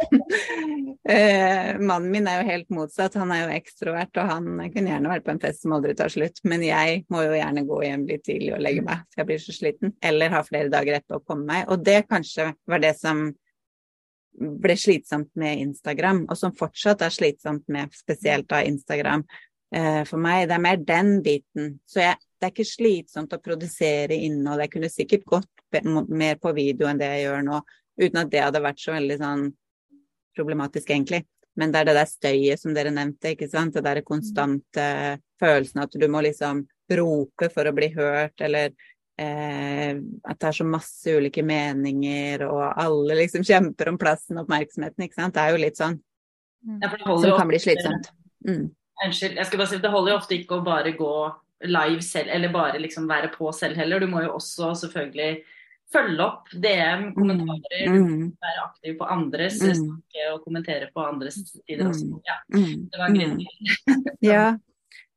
eh, 1.08 1.78
mannen 1.80 2.10
min 2.12 2.28
er 2.30 2.40
jo 2.40 2.48
helt 2.50 2.68
motsatt. 2.74 3.16
Han 3.20 3.32
er 3.34 3.44
jo 3.44 3.56
ekstrovert, 3.56 4.12
og 4.20 4.30
han 4.30 4.50
kunne 4.74 4.92
gjerne 4.92 5.12
vært 5.14 5.26
på 5.26 5.34
en 5.34 5.42
fest 5.42 5.64
som 5.64 5.74
aldri 5.76 5.96
tar 5.98 6.12
slutt. 6.12 6.42
Men 6.46 6.64
jeg 6.66 7.04
må 7.10 7.24
jo 7.26 7.36
gjerne 7.38 7.66
gå 7.68 7.82
hjem 7.86 8.06
litt 8.10 8.26
tidlig 8.28 8.54
og 8.56 8.64
legge 8.66 8.86
meg, 8.86 9.06
for 9.08 9.22
jeg 9.22 9.30
blir 9.32 9.44
så 9.46 9.56
sliten. 9.56 9.96
Eller 10.04 10.34
ha 10.36 10.44
flere 10.46 10.72
dager 10.72 11.00
etter 11.00 11.18
å 11.18 11.24
komme 11.24 11.48
meg. 11.48 11.66
Og 11.72 11.82
det 11.86 12.02
kanskje 12.10 12.52
var 12.70 12.84
det 12.84 12.96
som 13.00 13.30
ble 14.38 14.76
slitsomt 14.78 15.30
med 15.38 15.60
Instagram, 15.66 16.24
og 16.30 16.38
som 16.38 16.54
fortsatt 16.56 17.02
er 17.04 17.14
slitsomt 17.14 17.66
med 17.72 17.92
spesielt 17.96 18.48
da 18.50 18.62
Instagram 18.64 19.24
eh, 19.74 20.02
for 20.08 20.20
meg. 20.22 20.46
Det 20.48 20.56
er 20.56 20.64
mer 20.64 20.84
den 20.86 21.16
biten. 21.24 21.74
Så 21.88 22.04
jeg, 22.04 22.20
det 22.38 22.48
er 22.48 22.54
ikke 22.54 22.68
slitsomt 22.68 23.34
å 23.36 23.42
produsere 23.42 24.16
innhold. 24.16 24.64
Jeg 24.64 24.74
kunne 24.76 24.92
sikkert 24.92 25.26
gått 25.28 25.82
mer 26.08 26.38
på 26.40 26.54
video 26.56 26.88
enn 26.90 27.00
det 27.00 27.10
jeg 27.14 27.26
gjør 27.26 27.44
nå, 27.46 27.60
uten 28.00 28.22
at 28.22 28.32
det 28.32 28.44
hadde 28.46 28.64
vært 28.64 28.80
så 28.82 28.94
veldig 28.96 29.18
sånn 29.20 29.44
problematisk, 30.36 30.90
egentlig. 30.90 31.24
Men 31.58 31.72
det 31.72 31.80
er 31.80 31.90
det 31.90 31.96
der 31.98 32.08
støyet 32.08 32.62
som 32.62 32.74
dere 32.74 32.92
nevnte, 32.94 33.34
ikke 33.34 33.50
sant. 33.50 33.74
Det 33.74 33.84
der 33.84 34.00
konstante 34.06 34.86
følelsen 35.42 35.82
at 35.84 35.96
du 35.98 36.06
må 36.08 36.22
liksom 36.24 36.64
rope 36.96 37.50
for 37.52 37.68
å 37.68 37.74
bli 37.74 37.90
hørt, 37.94 38.40
eller 38.40 38.72
eh, 39.20 39.92
at 40.24 40.40
det 40.40 40.48
er 40.48 40.56
så 40.56 40.66
masse 40.66 41.16
ulike 41.16 41.44
meninger, 41.46 42.46
og 42.48 42.64
alle 42.80 43.18
liksom 43.22 43.44
kjemper 43.46 43.92
om 43.92 44.00
plassen 44.00 44.38
og 44.38 44.46
oppmerksomheten, 44.46 45.06
ikke 45.06 45.20
sant. 45.20 45.36
Det 45.36 45.44
er 45.44 45.54
jo 45.54 45.62
litt 45.64 45.80
sånn 45.80 46.00
ja, 46.80 46.90
som 46.90 47.36
kan 47.36 47.50
bli 47.50 47.60
slitsomt. 47.60 48.10
Mm. 48.48 48.66
Unnskyld, 49.04 49.38
jeg 49.38 49.48
skal 49.48 49.62
bare 49.62 49.70
si 49.70 49.80
det 49.80 49.92
holder 49.92 50.12
jo 50.12 50.18
ofte 50.20 50.36
ikke 50.36 50.58
å 50.58 50.66
bare 50.66 50.92
gå 50.96 51.14
live 51.70 52.02
selv, 52.04 52.32
eller 52.32 52.52
bare 52.52 52.80
liksom 52.80 53.08
være 53.08 53.32
på 53.34 53.52
selv 53.56 53.80
heller. 53.80 54.00
Du 54.00 54.08
må 54.10 54.24
jo 54.24 54.34
også 54.36 54.74
selvfølgelig 54.82 55.42
følge 55.90 56.22
opp 56.24 56.50
DM, 56.52 57.08
mm. 57.10 57.14
kommentarer, 57.16 57.84
mm. 57.90 58.26
være 58.44 58.64
aktiv 58.64 58.96
på 59.00 59.08
andres, 59.10 59.60
mm. 59.62 59.74
snakke 59.80 60.26
og 60.34 60.44
kommentere 60.44 60.90
på 60.94 61.04
andres 61.04 61.40
sider 61.48 61.88
også. 61.88 62.06
Mm. 62.06 62.20
Ja, 62.28 62.36
det 62.92 63.00
var 63.02 63.16
greit. 63.16 63.46
Mm. 63.88 64.10
ja, 64.30 64.44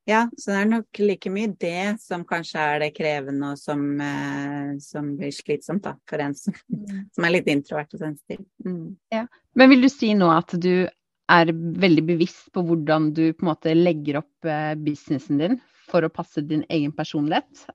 ja, 0.05 0.25
så 0.37 0.51
det 0.51 0.57
er 0.59 0.67
nok 0.67 0.99
like 0.99 1.31
mye 1.31 1.51
det 1.59 2.01
som 2.03 2.25
kanskje 2.27 2.59
er 2.59 2.81
det 2.83 2.89
krevende 2.97 3.53
og 3.53 3.59
som, 3.59 3.83
eh, 4.03 4.73
som 4.83 5.13
blir 5.19 5.31
slitsomt 5.31 5.85
da, 5.85 5.93
for 6.09 6.23
en 6.23 6.35
som, 6.35 6.55
mm. 6.67 7.05
som 7.15 7.27
er 7.27 7.33
litt 7.37 7.47
introvert 7.51 7.95
og 7.95 8.01
sensitiv. 8.01 8.41
Mm. 8.65 8.97
Ja. 9.13 9.23
Men 9.55 9.71
vil 9.71 9.85
du 9.85 9.89
si 9.93 10.11
nå 10.17 10.27
at 10.33 10.51
du 10.59 10.89
er 11.31 11.53
veldig 11.85 12.03
bevisst 12.09 12.51
på 12.51 12.65
hvordan 12.67 13.13
du 13.15 13.29
på 13.31 13.45
en 13.45 13.51
måte 13.53 13.77
legger 13.77 14.19
opp 14.19 14.49
eh, 14.49 14.73
businessen 14.75 15.39
din 15.39 15.57
for 15.87 16.03
å 16.03 16.11
passe 16.11 16.43
din 16.43 16.67
egen 16.67 16.91
personlighet? 16.95 17.65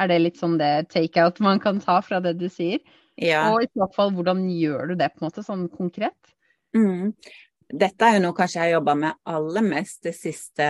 Er 0.00 0.08
det 0.08 0.22
litt 0.22 0.40
sånn 0.40 0.56
det 0.60 0.88
take-out 0.94 1.42
man 1.44 1.60
kan 1.60 1.84
ta 1.84 2.00
fra 2.00 2.22
det 2.24 2.38
du 2.40 2.48
sier? 2.48 2.80
Ja. 3.20 3.50
Og 3.52 3.66
i 3.66 3.72
så 3.76 3.92
fall, 3.92 4.16
hvordan 4.16 4.46
gjør 4.48 4.94
du 4.94 5.00
det 5.04 5.12
på 5.12 5.20
en 5.20 5.28
måte, 5.28 5.44
sånn 5.44 5.68
konkret? 5.68 6.16
Mm 6.72 7.12
dette 7.72 8.04
er 8.04 8.18
jo 8.18 8.24
noe 8.26 8.36
kanskje 8.36 8.58
jeg 8.58 8.66
har 8.66 8.74
jobba 8.76 8.94
med 9.00 9.20
aller 9.32 9.64
mest 9.64 10.02
det 10.04 10.12
siste 10.16 10.66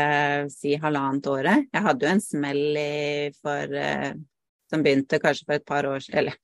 si 0.55 0.77
halvannet 0.79 1.27
året. 1.33 1.69
Jeg 1.73 1.87
hadde 1.87 2.07
jo 2.07 2.13
en 2.13 2.23
smell 2.23 2.81
for 3.43 3.75
uh, 3.75 4.13
som 4.73 4.85
begynte 4.85 5.21
kanskje 5.21 5.49
for 5.49 5.59
et 5.59 5.67
par 5.69 5.89
år 5.91 6.07
eller 6.13 6.39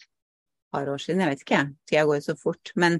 par 0.73 0.89
år 0.93 1.01
siden, 1.01 1.23
jeg 1.25 1.33
vet 1.33 1.45
ikke, 1.45 1.63
tida 1.89 2.05
går 2.05 2.19
jo 2.21 2.27
så 2.29 2.35
fort. 2.39 2.73
Men 2.77 2.99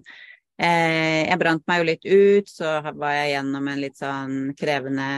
eh, 0.57 1.29
jeg 1.29 1.41
brant 1.41 1.65
meg 1.69 1.83
jo 1.83 1.89
litt 1.91 2.09
ut, 2.09 2.49
så 2.51 2.79
var 2.89 3.17
jeg 3.17 3.35
gjennom 3.35 3.69
en 3.69 3.83
litt 3.83 4.01
sånn 4.01 4.39
krevende, 4.59 5.09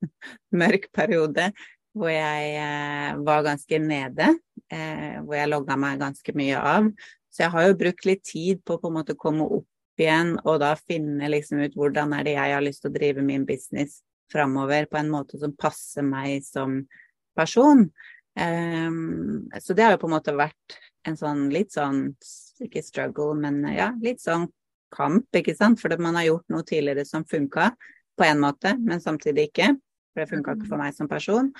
mørk 0.62 0.90
periode 0.96 1.50
hvor 1.96 2.12
jeg 2.12 2.52
eh, 2.54 3.16
var 3.26 3.44
ganske 3.44 3.82
nede. 3.82 4.30
Eh, 4.70 5.18
hvor 5.26 5.34
jeg 5.34 5.50
logga 5.50 5.76
meg 5.80 6.00
ganske 6.00 6.34
mye 6.38 6.60
av. 6.72 6.86
Så 7.30 7.44
jeg 7.44 7.52
har 7.54 7.66
jo 7.66 7.78
brukt 7.78 8.06
litt 8.06 8.22
tid 8.26 8.62
på 8.66 8.76
å 8.76 8.82
på 8.82 8.90
en 8.90 8.96
måte 9.00 9.18
komme 9.18 9.46
opp 9.58 9.69
igjen, 10.02 10.36
og 10.44 10.60
da 10.62 10.74
finne 10.78 11.28
liksom 11.30 11.62
ut 11.64 11.76
hvordan 11.78 12.14
er 12.16 12.26
det 12.26 12.36
jeg 12.36 12.54
har 12.54 12.64
lyst 12.64 12.84
til 12.84 12.92
å 12.92 12.96
drive 12.96 13.24
min 13.24 13.46
business 13.48 14.00
framover 14.32 14.86
på 14.90 15.00
en 15.00 15.10
måte 15.10 15.38
som 15.40 15.54
passer 15.58 16.06
meg 16.06 16.44
som 16.46 16.80
person. 17.36 17.88
Um, 18.38 19.48
så 19.60 19.74
det 19.74 19.84
har 19.84 19.96
jo 19.96 20.02
på 20.04 20.10
en 20.10 20.14
måte 20.14 20.36
vært 20.38 20.78
en 21.08 21.16
sånn 21.18 21.48
litt 21.52 21.74
sånn, 21.74 22.10
ikke 22.62 22.82
struggle, 22.84 23.34
men 23.40 23.62
ja, 23.74 23.90
litt 24.02 24.22
sånn 24.22 24.48
kamp, 24.94 25.28
ikke 25.36 25.56
sant. 25.56 25.80
For 25.82 25.92
man 26.02 26.18
har 26.18 26.28
gjort 26.28 26.52
noe 26.52 26.66
tidligere 26.66 27.06
som 27.08 27.26
funka 27.28 27.70
på 28.18 28.26
en 28.26 28.42
måte, 28.42 28.74
men 28.78 29.02
samtidig 29.02 29.50
ikke. 29.50 29.72
For 30.12 30.22
det 30.22 30.30
funka 30.32 30.56
ikke 30.56 30.70
for 30.70 30.82
meg 30.82 30.96
som 30.96 31.10
person. 31.10 31.52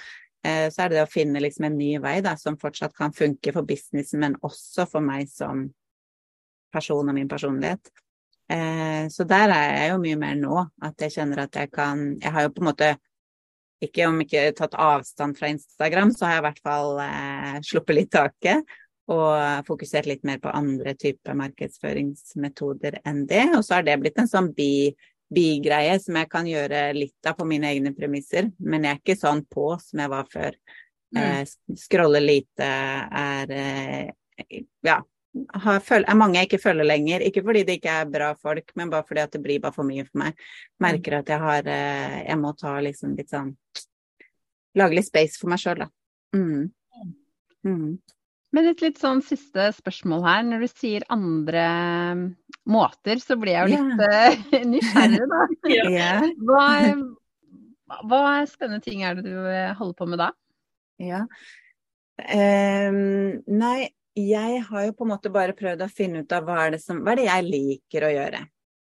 Uh, 0.47 0.69
så 0.73 0.85
er 0.85 0.93
det 0.93 1.01
det 1.01 1.07
å 1.09 1.11
finne 1.11 1.43
liksom 1.43 1.69
en 1.69 1.79
ny 1.81 1.95
vei 2.03 2.19
da, 2.25 2.37
som 2.41 2.59
fortsatt 2.61 2.97
kan 2.97 3.15
funke 3.17 3.55
for 3.57 3.67
businessen, 3.67 4.23
men 4.23 4.39
også 4.47 4.87
for 4.91 5.05
meg 5.05 5.29
som 5.33 5.69
person 6.71 7.09
og 7.11 7.17
min 7.17 7.29
personlighet. 7.29 7.91
Eh, 8.51 9.05
så 9.13 9.25
der 9.29 9.53
er 9.55 9.69
jeg 9.77 9.93
jo 9.93 10.01
mye 10.03 10.19
mer 10.19 10.35
nå, 10.39 10.65
at 10.83 11.07
jeg 11.07 11.15
kjenner 11.15 11.45
at 11.45 11.55
jeg 11.55 11.71
kan 11.71 12.01
Jeg 12.19 12.33
har 12.35 12.49
jo 12.49 12.53
på 12.57 12.65
en 12.65 12.71
måte 12.73 12.91
ikke 13.81 14.09
om 14.11 14.19
ikke 14.21 14.51
tatt 14.59 14.75
avstand 14.77 15.39
fra 15.39 15.49
Instagram, 15.49 16.11
så 16.13 16.27
har 16.27 16.35
jeg 16.35 16.43
i 16.43 16.47
hvert 16.49 16.65
fall 16.67 16.99
eh, 17.05 17.61
sluppet 17.65 17.97
litt 17.97 18.11
taket. 18.13 18.77
Og 19.11 19.65
fokusert 19.67 20.07
litt 20.07 20.27
mer 20.29 20.39
på 20.39 20.53
andre 20.55 20.93
typer 20.95 21.35
markedsføringsmetoder 21.35 23.01
enn 23.09 23.25
det. 23.27 23.49
Og 23.57 23.65
så 23.67 23.79
har 23.79 23.87
det 23.87 23.97
blitt 23.99 24.21
en 24.23 24.31
sånn 24.31 24.53
bi, 24.55 24.93
bigreie 25.35 25.97
som 25.99 26.19
jeg 26.21 26.29
kan 26.31 26.47
gjøre 26.47 26.85
litt 26.95 27.27
av 27.27 27.35
på 27.41 27.47
mine 27.49 27.73
egne 27.73 27.91
premisser. 27.97 28.53
Men 28.63 28.87
jeg 28.87 28.93
er 28.93 29.01
ikke 29.01 29.19
sånn 29.19 29.43
på 29.51 29.73
som 29.83 30.05
jeg 30.05 30.13
var 30.13 30.31
før. 30.31 30.61
Mm. 31.17 31.23
Eh, 31.25 31.75
scrolle 31.81 32.21
lite 32.23 32.69
er 33.25 33.57
eh, 33.57 34.13
ja, 34.87 35.01
har, 35.63 35.83
er 36.01 36.19
mange 36.19 36.41
jeg 36.41 36.49
ikke 36.49 36.63
følger 36.63 36.89
lenger. 36.89 37.25
Ikke 37.27 37.43
fordi 37.47 37.63
det 37.67 37.79
ikke 37.79 37.97
er 38.03 38.11
bra 38.11 38.31
folk, 38.35 38.73
men 38.79 38.91
bare 38.93 39.07
fordi 39.07 39.27
det 39.35 39.43
blir 39.45 39.63
bare 39.63 39.77
for 39.77 39.87
mye 39.87 40.05
for 40.09 40.23
meg. 40.25 40.45
Merker 40.83 41.21
at 41.21 41.31
jeg 41.31 41.43
har 41.43 41.71
eh, 41.71 42.17
Jeg 42.27 42.39
må 42.41 42.53
ta 42.59 42.77
liksom 42.83 43.17
litt 43.19 43.33
sånn 43.33 43.55
Lage 44.79 44.95
litt 44.95 45.09
space 45.09 45.41
for 45.41 45.51
meg 45.51 45.59
sjøl, 45.59 45.81
da. 45.83 45.89
Mm. 46.37 46.69
Mm. 47.67 47.99
Men 48.55 48.69
et 48.71 48.83
litt 48.83 49.01
sånn 49.03 49.23
siste 49.27 49.65
spørsmål 49.75 50.23
her. 50.27 50.45
Når 50.47 50.63
du 50.63 50.69
sier 50.71 51.07
andre 51.11 51.65
måter, 52.71 53.19
så 53.23 53.35
blir 53.39 53.57
jeg 53.57 53.67
jo 53.67 53.81
litt 53.81 54.05
yeah. 54.07 54.69
nysgjerrig, 54.75 55.27
da. 55.33 55.41
yeah. 55.91 56.29
hva, 56.47 56.69
hva 58.07 58.23
spennende 58.51 58.83
ting 58.87 59.03
er 59.07 59.19
det 59.19 59.27
du 59.27 59.35
eh, 59.43 59.75
holder 59.79 59.99
på 59.99 60.11
med 60.11 60.23
da? 60.23 60.31
Ja. 61.03 61.25
Um, 62.21 63.41
nei, 63.49 63.91
jeg 64.29 64.63
har 64.69 64.87
jo 64.87 64.95
på 64.97 65.07
en 65.07 65.13
måte 65.13 65.33
bare 65.33 65.57
prøvd 65.57 65.85
å 65.85 65.93
finne 65.93 66.25
ut 66.25 66.33
av 66.37 66.47
hva 66.47 66.65
er 66.67 66.77
det, 66.77 66.81
som, 66.83 67.03
hva 67.05 67.15
er 67.15 67.21
det 67.21 67.29
jeg 67.29 67.47
liker 67.49 68.07
å 68.07 68.15
gjøre. 68.15 68.41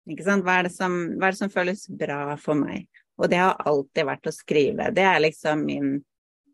Hva 0.04 0.58
er, 0.58 0.68
som, 0.72 0.96
hva 1.16 1.28
er 1.28 1.32
det 1.32 1.40
som 1.40 1.52
føles 1.52 1.86
bra 1.88 2.34
for 2.40 2.58
meg? 2.58 2.88
Og 3.16 3.30
det 3.30 3.38
har 3.40 3.60
alltid 3.64 4.08
vært 4.08 4.28
å 4.28 4.34
skrive. 4.34 4.90
Det 4.94 5.06
er 5.06 5.22
liksom 5.22 5.64
min 5.64 5.94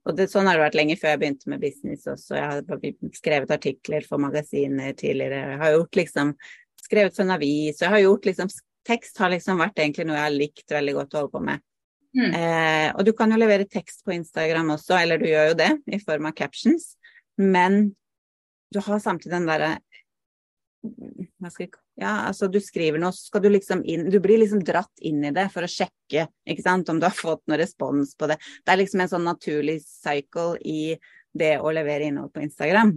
Og 0.08 0.14
det, 0.16 0.30
sånn 0.32 0.46
har 0.48 0.56
det 0.56 0.62
vært 0.64 0.76
lenge 0.78 0.94
før 0.96 1.10
jeg 1.12 1.20
begynte 1.20 1.50
med 1.52 1.60
business 1.60 2.06
også. 2.08 2.34
Jeg 2.38 2.44
har 2.46 3.16
skrevet 3.18 3.50
artikler 3.52 4.06
for 4.08 4.22
magasiner 4.22 4.94
tidligere. 4.96 5.42
Jeg 5.52 5.58
har 5.60 5.74
gjort 5.76 5.98
liksom 6.00 6.34
Skrevet 6.80 7.14
for 7.14 7.22
en 7.26 7.34
avis. 7.34 7.82
Jeg 7.82 7.92
har 7.92 8.00
gjort 8.00 8.24
liksom 8.26 8.48
Tekst 8.88 9.18
har 9.20 9.28
liksom 9.30 9.60
vært 9.60 9.78
egentlig 9.78 10.06
noe 10.08 10.16
jeg 10.16 10.24
har 10.24 10.32
likt 10.32 10.72
veldig 10.72 10.94
godt 10.96 11.12
å 11.12 11.18
holde 11.20 11.32
på 11.34 11.42
med. 11.44 11.60
Mm. 12.16 12.30
Eh, 12.34 12.86
og 12.96 13.04
du 13.06 13.12
kan 13.14 13.30
jo 13.30 13.38
levere 13.38 13.68
tekst 13.68 14.00
på 14.06 14.14
Instagram 14.14 14.72
også, 14.74 14.96
eller 14.96 15.20
du 15.20 15.28
gjør 15.28 15.50
jo 15.52 15.58
det 15.60 15.68
i 15.92 16.00
form 16.00 16.30
av 16.30 16.34
captions. 16.38 16.94
Men 17.36 17.92
du 18.70 18.80
har 18.86 19.02
samtidig 19.02 19.34
den 19.34 19.48
derre 19.50 19.76
ja, 22.00 22.12
altså 22.24 22.48
du 22.48 22.56
skriver 22.64 23.00
noe, 23.00 23.12
så 23.12 23.28
skal 23.28 23.42
du 23.44 23.50
liksom 23.50 23.82
inn 23.84 24.06
Du 24.08 24.16
blir 24.24 24.40
liksom 24.40 24.62
dratt 24.64 25.02
inn 25.04 25.20
i 25.28 25.32
det 25.36 25.50
for 25.52 25.66
å 25.66 25.68
sjekke 25.68 26.24
ikke 26.48 26.64
sant, 26.64 26.88
om 26.88 27.00
du 27.00 27.04
har 27.04 27.16
fått 27.16 27.42
noe 27.50 27.58
respons 27.60 28.14
på 28.16 28.30
det. 28.30 28.38
Det 28.64 28.72
er 28.72 28.80
liksom 28.80 29.02
en 29.04 29.12
sånn 29.12 29.28
naturlig 29.28 29.76
cycle 29.84 30.56
i 30.64 30.96
det 31.36 31.58
å 31.60 31.72
levere 31.74 32.08
innhold 32.08 32.32
på 32.32 32.42
Instagram. 32.46 32.94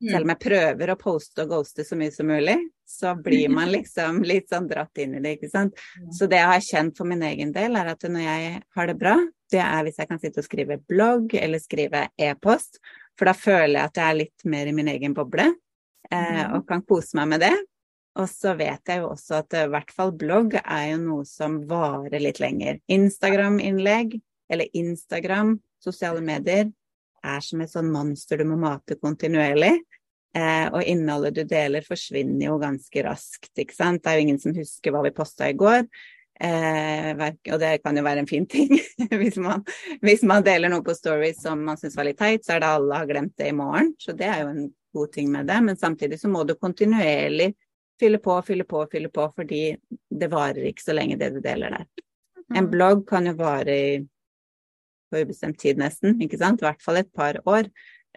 Mm. 0.00 0.10
Selv 0.10 0.24
om 0.24 0.32
jeg 0.32 0.42
prøver 0.42 0.90
å 0.90 0.98
poste 0.98 1.44
og 1.44 1.54
ghoste 1.54 1.84
så 1.86 1.96
mye 2.00 2.12
som 2.12 2.28
mulig, 2.28 2.56
så 2.88 3.14
blir 3.14 3.52
man 3.52 3.70
liksom 3.76 4.22
litt 4.26 4.50
sånn 4.50 4.68
dratt 4.68 4.98
inn 4.98 5.18
i 5.18 5.22
det, 5.22 5.36
ikke 5.38 5.52
sant. 5.52 5.78
Så 6.16 6.28
det 6.30 6.40
jeg 6.40 6.50
har 6.50 6.66
kjent 6.66 6.98
for 6.98 7.08
min 7.08 7.22
egen 7.30 7.54
del, 7.54 7.78
er 7.78 7.92
at 7.94 8.08
når 8.08 8.26
jeg 8.26 8.56
har 8.76 8.90
det 8.90 8.96
bra, 9.00 9.14
det 9.50 9.62
er 9.62 9.84
hvis 9.86 10.00
jeg 10.00 10.10
kan 10.10 10.22
sitte 10.22 10.42
og 10.42 10.46
skrive 10.46 10.80
blogg 10.90 11.34
eller 11.38 11.62
skrive 11.62 12.06
e-post, 12.18 12.80
for 13.18 13.28
da 13.28 13.34
føler 13.36 13.76
jeg 13.76 13.90
at 13.90 14.00
jeg 14.00 14.06
er 14.06 14.20
litt 14.20 14.46
mer 14.48 14.70
i 14.70 14.76
min 14.76 14.88
egen 14.92 15.14
boble 15.16 15.46
eh, 15.48 16.40
mm. 16.40 16.56
og 16.56 16.64
kan 16.68 16.84
kose 16.86 17.18
meg 17.18 17.34
med 17.34 17.44
det. 17.44 17.54
Og 18.18 18.26
så 18.30 18.56
vet 18.58 18.90
jeg 18.90 19.02
jo 19.02 19.12
også 19.12 19.38
at 19.42 19.54
eh, 19.56 19.68
i 19.68 19.72
hvert 19.74 19.92
fall 19.94 20.12
blogg 20.18 20.56
er 20.60 20.84
jo 20.92 21.00
noe 21.04 21.28
som 21.28 21.60
varer 21.70 22.22
litt 22.22 22.40
lenger. 22.42 22.80
Instagram-innlegg 22.90 24.18
eller 24.50 24.76
Instagram, 24.76 25.54
sosiale 25.82 26.22
medier, 26.24 26.70
er 27.20 27.44
som 27.44 27.60
et 27.60 27.70
sånn 27.70 27.90
monster 27.92 28.40
du 28.40 28.46
må 28.48 28.58
mate 28.60 28.96
kontinuerlig. 28.98 29.76
Eh, 30.36 30.66
og 30.70 30.86
innholdet 30.86 31.40
du 31.40 31.42
deler 31.50 31.86
forsvinner 31.86 32.46
jo 32.46 32.58
ganske 32.62 33.02
raskt, 33.06 33.52
ikke 33.58 33.74
sant. 33.74 34.02
Det 34.02 34.12
er 34.12 34.18
jo 34.18 34.26
ingen 34.28 34.42
som 34.42 34.54
husker 34.56 34.94
hva 34.94 35.02
vi 35.06 35.14
posta 35.14 35.50
i 35.50 35.56
går. 35.58 35.84
Eh, 36.40 37.10
og 37.52 37.58
det 37.60 37.70
kan 37.84 37.96
jo 37.96 38.04
være 38.04 38.24
en 38.24 38.28
fin 38.30 38.46
ting. 38.48 38.76
hvis, 39.22 39.36
man, 39.40 39.64
hvis, 40.04 40.22
man, 40.22 40.44
deler 40.46 40.72
noe 40.72 40.84
på 40.86 40.96
stories 40.96 41.42
som 41.44 41.64
man 41.66 41.80
syns 41.80 41.96
var 41.98 42.08
litt 42.08 42.20
teit, 42.20 42.44
så 42.46 42.56
er 42.56 42.62
det 42.62 42.70
alle 42.74 43.00
har 43.02 43.10
glemt 43.10 43.34
det 43.40 43.50
i 43.50 43.56
morgen. 43.56 43.92
Så 44.00 44.16
det 44.16 44.28
er 44.28 44.44
jo 44.44 44.52
en 44.52 44.70
god 44.96 45.12
ting 45.12 45.32
med 45.32 45.50
det. 45.50 45.58
Men 45.66 45.80
samtidig 45.80 46.20
så 46.20 46.30
må 46.32 46.44
du 46.44 46.56
kontinuerlig 46.56 47.52
fylle 48.00 48.18
på, 48.22 48.38
fylle 48.42 48.64
på, 48.64 48.86
fylle 48.92 49.10
på, 49.12 49.26
fordi 49.36 49.64
det 50.20 50.30
varer 50.32 50.70
ikke 50.70 50.86
så 50.86 50.96
lenge 50.96 51.18
det 51.20 51.34
du 51.34 51.42
deler 51.44 51.76
der. 51.76 51.90
En 52.54 52.64
mm. 52.64 52.70
blogg 52.72 53.04
kan 53.08 53.28
jo 53.28 53.36
vare 53.38 53.76
i 53.76 53.92
på 55.10 55.24
ubestemt 55.24 55.58
tid 55.58 55.80
nesten, 55.80 56.20
ikke 56.22 56.38
sant. 56.38 56.62
I 56.62 56.68
hvert 56.68 56.84
fall 56.84 57.00
et 57.00 57.10
par 57.12 57.40
år. 57.50 57.66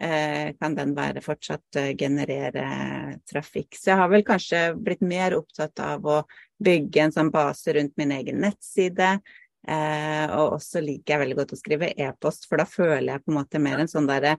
Eh, 0.01 0.55
kan 0.59 0.73
den 0.75 0.95
være 0.97 1.21
fortsatt 1.21 1.77
eh, 1.77 1.91
generere 1.97 3.19
trafikk. 3.29 3.75
Så 3.77 3.91
jeg 3.91 3.99
har 3.99 4.09
vel 4.09 4.23
kanskje 4.25 4.61
blitt 4.73 5.03
mer 5.05 5.35
opptatt 5.37 5.77
av 5.85 6.07
å 6.09 6.23
bygge 6.63 7.03
en 7.03 7.13
sånn 7.13 7.29
base 7.33 7.75
rundt 7.77 7.93
min 8.01 8.15
egen 8.15 8.41
nettside. 8.41 9.19
Eh, 9.67 10.25
og 10.33 10.57
også 10.57 10.81
liker 10.81 11.13
jeg 11.13 11.21
veldig 11.21 11.37
godt 11.37 11.53
å 11.53 11.59
skrive 11.59 11.91
e-post, 11.93 12.49
for 12.49 12.59
da 12.59 12.65
føler 12.67 13.13
jeg 13.13 13.23
på 13.23 13.31
en 13.31 13.37
måte 13.37 13.61
mer 13.61 13.83
en 13.83 13.91
sånn 13.91 14.09
derre 14.09 14.37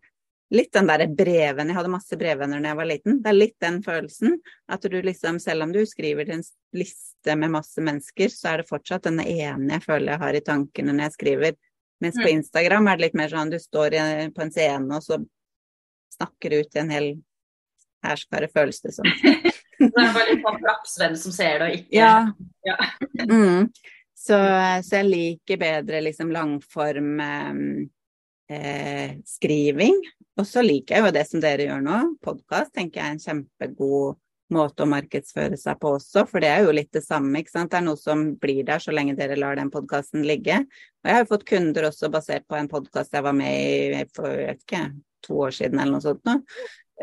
Litt 0.53 0.75
den 0.77 0.87
derre 0.87 1.07
breven 1.09 1.71
Jeg 1.71 1.75
hadde 1.79 1.91
masse 1.91 2.17
brevvenner 2.21 2.61
da 2.61 2.69
jeg 2.69 2.77
var 2.79 2.87
liten. 2.87 3.15
Det 3.25 3.31
er 3.31 3.35
litt 3.35 3.55
den 3.65 3.79
følelsen. 3.83 4.37
At 4.71 4.85
du 4.87 4.97
liksom, 5.03 5.39
selv 5.41 5.65
om 5.65 5.73
du 5.73 5.81
skriver 5.89 6.29
til 6.29 6.37
en 6.37 6.45
liste 6.77 7.37
med 7.41 7.51
masse 7.57 7.81
mennesker, 7.83 8.29
så 8.31 8.51
er 8.53 8.61
det 8.61 8.69
fortsatt 8.69 9.09
den 9.09 9.23
ene 9.25 9.73
jeg 9.73 9.87
føler 9.87 10.13
jeg 10.13 10.23
har 10.23 10.37
i 10.37 10.43
tankene 10.45 10.93
når 10.93 11.07
jeg 11.07 11.15
skriver. 11.17 11.57
Mens 12.05 12.21
på 12.21 12.29
mm. 12.29 12.35
Instagram 12.37 12.91
er 12.93 13.01
det 13.01 13.07
litt 13.07 13.19
mer 13.19 13.33
sånn 13.33 13.55
du 13.55 13.59
står 13.59 13.97
på 14.37 14.45
en 14.45 14.55
scene, 14.55 15.01
og 15.01 15.03
så 15.03 15.19
snakker 16.15 16.61
ut 16.61 16.77
i 16.77 16.83
en 16.83 16.93
hel 16.95 17.09
herskare 18.05 18.51
føles 18.53 18.81
det 18.85 18.95
som. 18.97 19.09
det 19.09 19.91
er 19.91 20.15
bare 20.15 20.31
litt 20.31 20.45
sånn 20.45 20.63
flaks 20.63 20.97
hvem 21.01 21.19
som 21.21 21.35
ser 21.35 21.59
det 21.61 21.69
og 21.69 21.79
ikke 21.81 21.99
Ja. 21.99 22.15
ja. 22.67 22.79
mm. 23.25 23.69
så, 24.13 24.41
så, 24.85 24.99
jeg 25.01 25.11
liker 25.11 25.61
bedre 25.61 26.03
liksom 26.05 26.33
langform 26.35 27.15
eh, 28.51 29.17
skriving. 29.27 30.03
Og 30.41 30.47
så 30.49 30.65
liker 30.65 30.99
jeg 30.99 31.07
jo 31.07 31.15
det 31.15 31.25
som 31.29 31.43
dere 31.43 31.69
gjør 31.69 31.83
nå. 31.85 32.03
Podkast 32.25 32.75
tenker 32.75 33.01
jeg 33.01 33.07
er 33.07 33.17
en 33.17 33.23
kjempegod 33.23 34.21
måte 34.55 34.85
å 34.85 34.91
markedsføre 34.91 35.57
seg 35.59 35.79
på 35.81 35.95
også, 35.97 36.27
for 36.29 36.45
det 36.45 36.51
er 36.53 36.67
jo 36.67 36.75
litt 36.77 36.93
det 36.95 37.05
samme. 37.05 37.41
ikke 37.41 37.55
sant? 37.55 37.71
Det 37.73 37.81
er 37.81 37.87
noe 37.87 37.99
som 37.99 38.27
blir 38.41 38.63
der 38.67 38.83
så 38.83 38.93
lenge 38.95 39.17
dere 39.19 39.39
lar 39.41 39.57
den 39.59 39.73
podkasten 39.73 40.27
ligge. 40.27 40.61
Og 41.03 41.09
jeg 41.09 41.17
har 41.17 41.25
jo 41.25 41.31
fått 41.33 41.49
kunder 41.49 41.89
også 41.89 42.11
basert 42.13 42.47
på 42.51 42.59
en 42.59 42.71
podkast 42.71 43.17
jeg 43.17 43.25
var 43.25 43.37
med 43.37 43.51
i 43.55 44.05
for 44.15 44.29
jeg 44.31 44.53
vet 44.53 44.67
ikke, 44.67 44.83
to 45.25 45.39
år 45.47 45.55
siden 45.57 45.81
eller 45.81 45.97
noe 45.97 46.05
sånt 46.05 46.25
nå. 46.29 46.39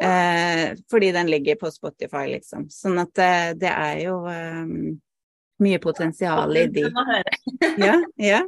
Eh, 0.01 0.77
fordi 0.91 1.11
den 1.11 1.31
ligger 1.31 1.55
på 1.59 1.71
Spotify, 1.71 2.27
liksom. 2.31 2.69
Sånn 2.71 3.01
at 3.01 3.11
det, 3.17 3.31
eh, 3.31 3.55
det 3.59 3.73
er 3.73 3.97
jo 4.05 4.21
eh, 4.31 4.69
mye 5.61 5.81
potensial 5.83 6.55
i 6.57 6.67
de. 6.71 6.87
Ja, 7.77 7.97
ja. 8.17 8.45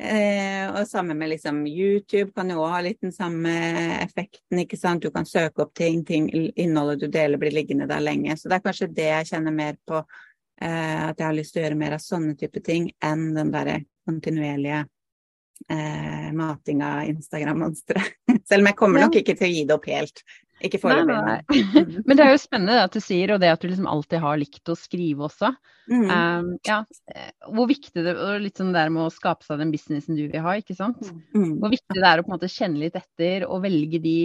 Eh, 0.00 0.64
og 0.72 0.88
sammen 0.88 1.18
med 1.18 1.28
liksom 1.28 1.66
YouTube 1.68 2.32
kan 2.32 2.48
jo 2.48 2.62
òg 2.64 2.70
ha 2.72 2.78
litt 2.80 3.02
den 3.04 3.12
samme 3.12 3.52
effekten, 4.00 4.62
ikke 4.62 4.78
sant. 4.80 5.04
Du 5.04 5.12
kan 5.12 5.28
søke 5.28 5.66
opp 5.66 5.74
ting, 5.76 6.00
ting, 6.08 6.30
innholdet 6.56 7.04
du 7.04 7.10
deler 7.12 7.40
blir 7.40 7.52
liggende 7.52 7.88
der 7.90 8.00
lenge. 8.00 8.38
Så 8.40 8.48
det 8.48 8.58
er 8.58 8.64
kanskje 8.64 8.88
det 8.96 9.10
jeg 9.10 9.28
kjenner 9.34 9.54
mer 9.54 9.76
på, 9.86 10.00
eh, 10.62 11.02
at 11.10 11.20
jeg 11.20 11.26
har 11.26 11.36
lyst 11.36 11.52
til 11.52 11.60
å 11.60 11.66
gjøre 11.66 11.80
mer 11.82 11.98
av 11.98 12.04
sånne 12.04 12.38
type 12.40 12.64
ting 12.64 12.88
enn 13.04 13.28
den 13.36 13.52
derre 13.52 13.82
kontinuerlige 14.08 14.86
eh, 15.68 16.30
mating 16.36 16.84
av 16.86 17.08
Instagram-monstre. 17.10 18.02
Selv 18.48 18.62
om 18.62 18.70
jeg 18.70 18.78
kommer 18.78 19.04
nok 19.04 19.18
ikke 19.20 19.36
til 19.38 19.48
å 19.48 19.52
gi 19.52 19.66
det 19.68 19.76
opp 19.76 19.90
helt. 19.90 20.24
Ikke 20.64 20.80
foreløpig. 20.82 21.60
Men 22.06 22.18
det 22.18 22.24
er 22.24 22.34
jo 22.34 22.40
spennende 22.42 22.80
at 22.84 22.96
du 22.96 23.00
sier, 23.02 23.34
og 23.34 23.40
det 23.42 23.52
at 23.52 23.62
du 23.62 23.68
liksom 23.70 23.88
alltid 23.90 24.22
har 24.24 24.40
likt 24.40 24.72
å 24.72 24.76
skrive 24.78 25.26
også. 25.28 25.52
Mm. 25.90 26.04
Um, 26.10 26.50
ja, 26.66 26.82
eh, 27.14 27.30
hvor 27.54 27.70
viktig 27.70 28.04
det 28.06 28.14
er 28.14 28.42
litt 28.42 28.60
sånn 28.60 28.74
der 28.76 28.92
med 28.92 29.06
å 29.06 29.14
skape 29.14 29.46
seg 29.46 29.62
den 29.62 29.72
businessen 29.74 30.18
du 30.18 30.26
vil 30.26 30.44
ha, 30.44 30.58
ikke 30.60 30.76
sant. 30.78 31.00
Mm. 31.34 31.56
Hvor 31.62 31.72
viktig 31.72 31.96
det 31.96 32.06
er 32.06 32.20
å 32.20 32.26
på 32.26 32.32
en 32.32 32.36
måte 32.36 32.52
kjenne 32.52 32.82
litt 32.82 32.98
etter 33.00 33.48
og 33.48 33.64
velge 33.64 34.02
de 34.02 34.18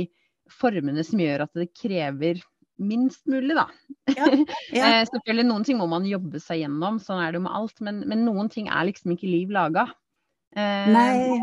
formene 0.51 1.01
som 1.05 1.21
gjør 1.23 1.47
at 1.47 1.57
det 1.57 1.71
krever 1.73 2.43
minst 2.75 3.23
mulig, 3.31 3.55
da. 3.55 3.69
Ja, 4.11 4.27
ja. 4.75 4.87
Eh, 4.99 5.03
selvfølgelig 5.07 5.45
noen 5.47 5.63
ting 5.65 5.77
må 5.79 5.87
man 5.89 6.07
jobbe 6.07 6.41
seg 6.43 6.65
gjennom, 6.65 6.99
sånn 7.01 7.21
er 7.23 7.31
det 7.31 7.39
jo 7.39 7.45
med 7.45 7.55
alt. 7.55 7.79
Men, 7.85 8.03
men 8.09 8.25
noen 8.27 8.51
ting 8.51 8.67
er 8.67 8.89
liksom 8.89 9.15
ikke 9.15 9.31
liv 9.31 9.53
laga. 9.55 9.87
Eh, 10.55 10.89
Nei 10.91 11.39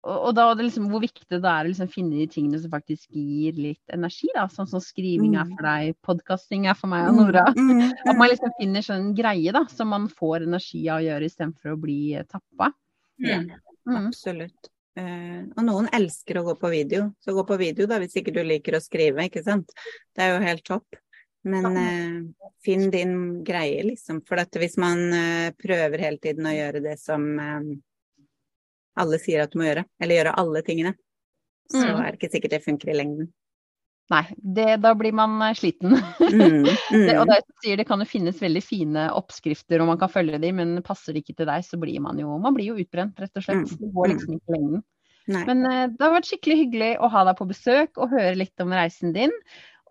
og, 0.00 0.30
da 0.32 0.46
er 0.48 0.56
det 0.56 0.64
liksom 0.64 0.86
hvor 0.88 1.02
viktig 1.02 1.26
det 1.28 1.38
er 1.44 1.66
å 1.66 1.68
liksom 1.68 1.88
finne 1.92 2.16
de 2.16 2.26
tingene 2.32 2.58
som 2.62 2.72
faktisk 2.72 3.10
gir 3.12 3.56
litt 3.60 3.92
energi, 3.92 4.30
da. 4.32 4.46
Sånn 4.48 4.68
som 4.70 4.80
skriving 4.80 5.34
er 5.34 5.44
mm. 5.44 5.50
for 5.52 5.68
deg, 5.68 5.98
podkasting 6.06 6.64
er 6.70 6.78
for 6.78 6.92
meg 6.92 7.10
og 7.10 7.18
Nora. 7.18 7.44
Mm, 7.52 7.68
mm, 7.68 7.90
At 8.08 8.16
man 8.16 8.30
liksom 8.32 8.54
finner 8.56 8.86
sånn 8.86 9.10
greie 9.18 9.52
da, 9.52 9.66
som 9.68 9.92
man 9.92 10.08
får 10.08 10.46
energi 10.46 10.86
av 10.88 11.02
å 11.02 11.04
gjøre 11.04 11.28
istedenfor 11.28 11.74
å 11.74 11.80
bli 11.82 12.00
tappa. 12.30 12.70
Ja, 13.20 13.42
absolutt. 13.98 14.72
Uh, 14.96 15.44
og 15.52 15.60
noen 15.68 15.90
elsker 15.96 16.40
å 16.40 16.46
gå 16.48 16.56
på 16.62 16.72
video, 16.72 17.10
så 17.20 17.36
gå 17.36 17.44
på 17.46 17.60
video 17.60 17.86
da 17.88 18.00
hvis 18.00 18.16
ikke 18.18 18.34
du 18.34 18.40
liker 18.46 18.78
å 18.78 18.82
skrive, 18.82 19.28
ikke 19.28 19.44
sant. 19.44 19.76
Det 20.16 20.24
er 20.24 20.32
jo 20.32 20.40
helt 20.46 20.64
topp. 20.64 21.00
Men 21.44 21.76
uh, 21.76 22.48
finn 22.64 22.88
din 22.92 23.14
greie, 23.44 23.84
liksom. 23.84 24.24
For 24.24 24.40
hvis 24.64 24.80
man 24.80 25.06
uh, 25.12 25.52
prøver 25.60 26.08
hele 26.08 26.24
tiden 26.24 26.48
å 26.48 26.56
gjøre 26.56 26.84
det 26.88 26.96
som 27.04 27.28
alle 28.98 29.20
sier 29.22 29.44
at 29.44 29.52
du 29.52 29.60
må 29.60 29.68
gjøre, 29.68 29.84
eller 30.02 30.18
gjøre 30.18 30.38
alle 30.42 30.62
tingene, 30.66 30.94
så 31.70 31.84
mm. 31.84 32.00
er 32.00 32.08
det 32.08 32.18
ikke 32.18 32.32
sikkert 32.34 32.56
det 32.56 32.64
funker 32.64 32.90
i 32.90 32.96
lengden. 32.98 33.30
Nei, 34.10 34.24
det, 34.34 34.80
da 34.82 34.90
blir 34.98 35.14
man 35.14 35.36
eh, 35.46 35.54
sliten. 35.54 35.94
Mm, 36.18 36.40
mm. 36.42 36.64
det, 37.06 37.14
og 37.20 37.28
det, 37.30 37.38
sier, 37.62 37.78
det 37.78 37.86
kan 37.86 38.02
jo 38.02 38.08
finnes 38.10 38.40
veldig 38.42 38.62
fine 38.64 39.06
oppskrifter 39.14 39.82
og 39.82 39.92
man 39.92 40.00
kan 40.00 40.10
følge 40.10 40.40
dem, 40.42 40.58
men 40.58 40.80
passer 40.86 41.14
det 41.14 41.22
ikke 41.22 41.36
til 41.38 41.50
deg, 41.50 41.66
så 41.66 41.78
blir 41.80 42.02
man 42.02 42.18
jo, 42.18 42.34
man 42.42 42.56
blir 42.56 42.72
jo 42.72 42.78
utbrent, 42.82 43.20
rett 43.22 43.38
og 43.38 43.46
slett. 43.46 43.62
Mm, 43.68 43.84
det 43.84 43.92
går 43.94 44.12
liksom 44.14 44.36
ikke 44.36 44.50
i 44.50 44.56
lengden. 44.56 44.86
Nei. 45.30 45.44
Men 45.46 45.62
uh, 45.62 45.84
det 45.92 46.02
har 46.02 46.14
vært 46.16 46.26
skikkelig 46.26 46.56
hyggelig 46.64 46.94
å 46.98 47.10
ha 47.12 47.26
deg 47.28 47.38
på 47.38 47.46
besøk 47.52 48.00
og 48.00 48.10
høre 48.16 48.38
litt 48.40 48.64
om 48.64 48.72
reisen 48.74 49.14
din. 49.14 49.34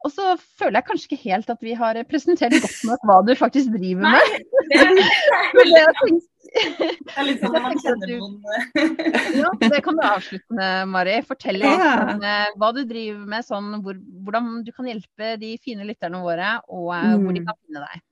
Og 0.03 0.11
så 0.11 0.33
føler 0.59 0.79
jeg 0.79 0.87
kanskje 0.87 1.07
ikke 1.09 1.23
helt 1.25 1.49
at 1.51 1.63
vi 1.63 1.75
har 1.75 1.97
presentert 2.07 2.55
godt 2.63 2.83
nok 2.87 3.07
hva 3.07 3.17
du 3.27 3.33
faktisk 3.39 3.71
driver 3.73 4.03
med. 4.03 4.19
Nei, 4.19 4.67
det 4.71 4.83
er, 4.83 4.93
det 5.59 5.81
er, 5.81 6.19
det 6.49 7.15
er 7.15 7.25
litt 7.27 7.41
sånn 7.43 7.53
når 7.53 7.63
man 7.65 7.79
kjenner 7.83 8.11
noen 8.15 9.37
Ja, 9.37 9.51
det 9.61 9.81
kan 9.85 9.97
du 9.99 10.03
avslutte 10.05 10.57
med, 10.57 10.91
Mari. 10.93 11.15
Fortell 11.27 11.61
oss 11.61 11.81
ja. 11.83 11.93
om, 12.15 12.21
eh, 12.25 12.51
hva 12.59 12.69
du 12.75 12.83
driver 12.89 13.23
med, 13.35 13.45
sånn, 13.45 13.71
hvor, 13.85 13.97
hvordan 14.25 14.51
du 14.65 14.71
kan 14.75 14.89
hjelpe 14.89 15.33
de 15.41 15.55
fine 15.63 15.87
lytterne 15.87 16.21
våre, 16.23 16.55
og 16.67 16.93
uh, 16.93 17.15
hvor 17.19 17.35
de 17.35 17.43
mm. 17.43 17.49
kan 17.49 17.59
finne 17.59 17.83
deg. 17.85 18.05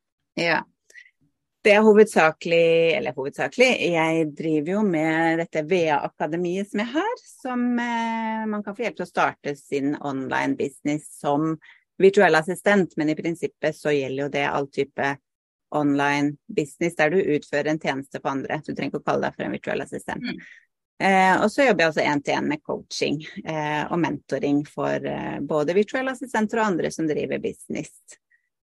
Ja. 0.47 0.59
Det 1.65 1.73
er 1.75 1.83
hovedsakelig, 1.83 2.67
eller 2.95 3.15
hovedsakelig, 3.17 3.71
jeg 3.91 4.27
driver 4.37 4.77
jo 4.77 4.83
med 4.87 5.41
dette 5.41 5.65
VA-akademiet 5.67 6.69
som 6.69 6.83
jeg 6.83 6.93
har, 6.93 7.23
som 7.41 7.65
eh, 7.83 8.45
man 8.47 8.63
kan 8.63 8.77
få 8.77 8.85
hjelp 8.85 9.01
til 9.01 9.07
å 9.07 9.09
starte 9.09 9.55
sin 9.59 9.97
online 9.97 10.55
business 10.59 11.09
som 11.19 11.57
virtuell 11.99 12.37
assistent, 12.39 12.93
men 12.95 13.11
i 13.11 13.17
prinsippet 13.17 13.75
så 13.75 13.91
gjelder 13.91 14.23
jo 14.23 14.33
det 14.37 14.45
all 14.47 14.69
type 14.71 15.15
online 15.75 16.37
business 16.47 16.95
der 16.95 17.11
du 17.11 17.17
utfører 17.19 17.71
en 17.71 17.81
tjeneste 17.81 18.21
for 18.21 18.31
andre. 18.31 18.61
Du 18.63 18.71
trenger 18.73 18.93
ikke 18.93 19.03
å 19.03 19.07
kalle 19.09 19.27
deg 19.27 19.35
for 19.35 19.47
en 19.47 19.57
virtuell 19.57 19.83
assistent. 19.83 20.23
Mm. 20.23 20.45
Eh, 20.97 21.33
og 21.43 21.51
så 21.53 21.67
jobber 21.67 21.83
jeg 21.83 21.91
også 21.91 22.05
én-til-én 22.09 22.47
med 22.49 22.61
coaching 22.65 23.19
eh, 23.45 23.83
og 23.85 23.99
mentoring 24.01 24.63
for 24.65 25.03
eh, 25.05 25.37
både 25.45 25.75
virtuelle 25.77 26.15
assistenter 26.15 26.61
og 26.61 26.71
andre 26.71 26.91
som 26.93 27.09
driver 27.09 27.41
business. 27.43 27.91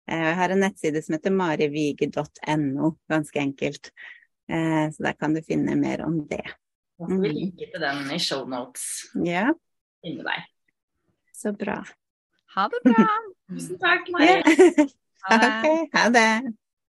Eh, 0.09 0.23
jeg 0.29 0.39
har 0.39 0.53
en 0.55 0.63
nettside 0.65 1.03
som 1.05 1.17
heter 1.17 1.35
marivige.no, 1.35 2.95
ganske 3.11 3.43
enkelt. 3.43 3.91
Eh, 4.49 4.87
så 4.95 5.05
der 5.05 5.19
kan 5.19 5.37
du 5.37 5.43
finne 5.45 5.77
mer 5.79 6.05
om 6.07 6.23
det. 6.29 6.45
Mm. 7.03 7.21
vi 7.21 7.29
linker 7.29 7.69
til 7.73 7.83
den 7.83 8.03
i 8.15 8.19
shownotes. 8.21 8.87
Ja. 9.25 9.47
Inni 10.05 10.23
deg. 10.25 10.49
Så 11.35 11.53
bra. 11.57 11.81
Ha 12.55 12.67
det 12.71 12.81
bra. 12.85 13.05
Tusen 13.53 13.79
takk, 13.81 14.11
Mari. 14.13 14.41
Ha 15.23 15.37
det. 15.39 15.47
Okay, 15.47 15.85
ha 15.93 16.09
det. 16.11 16.62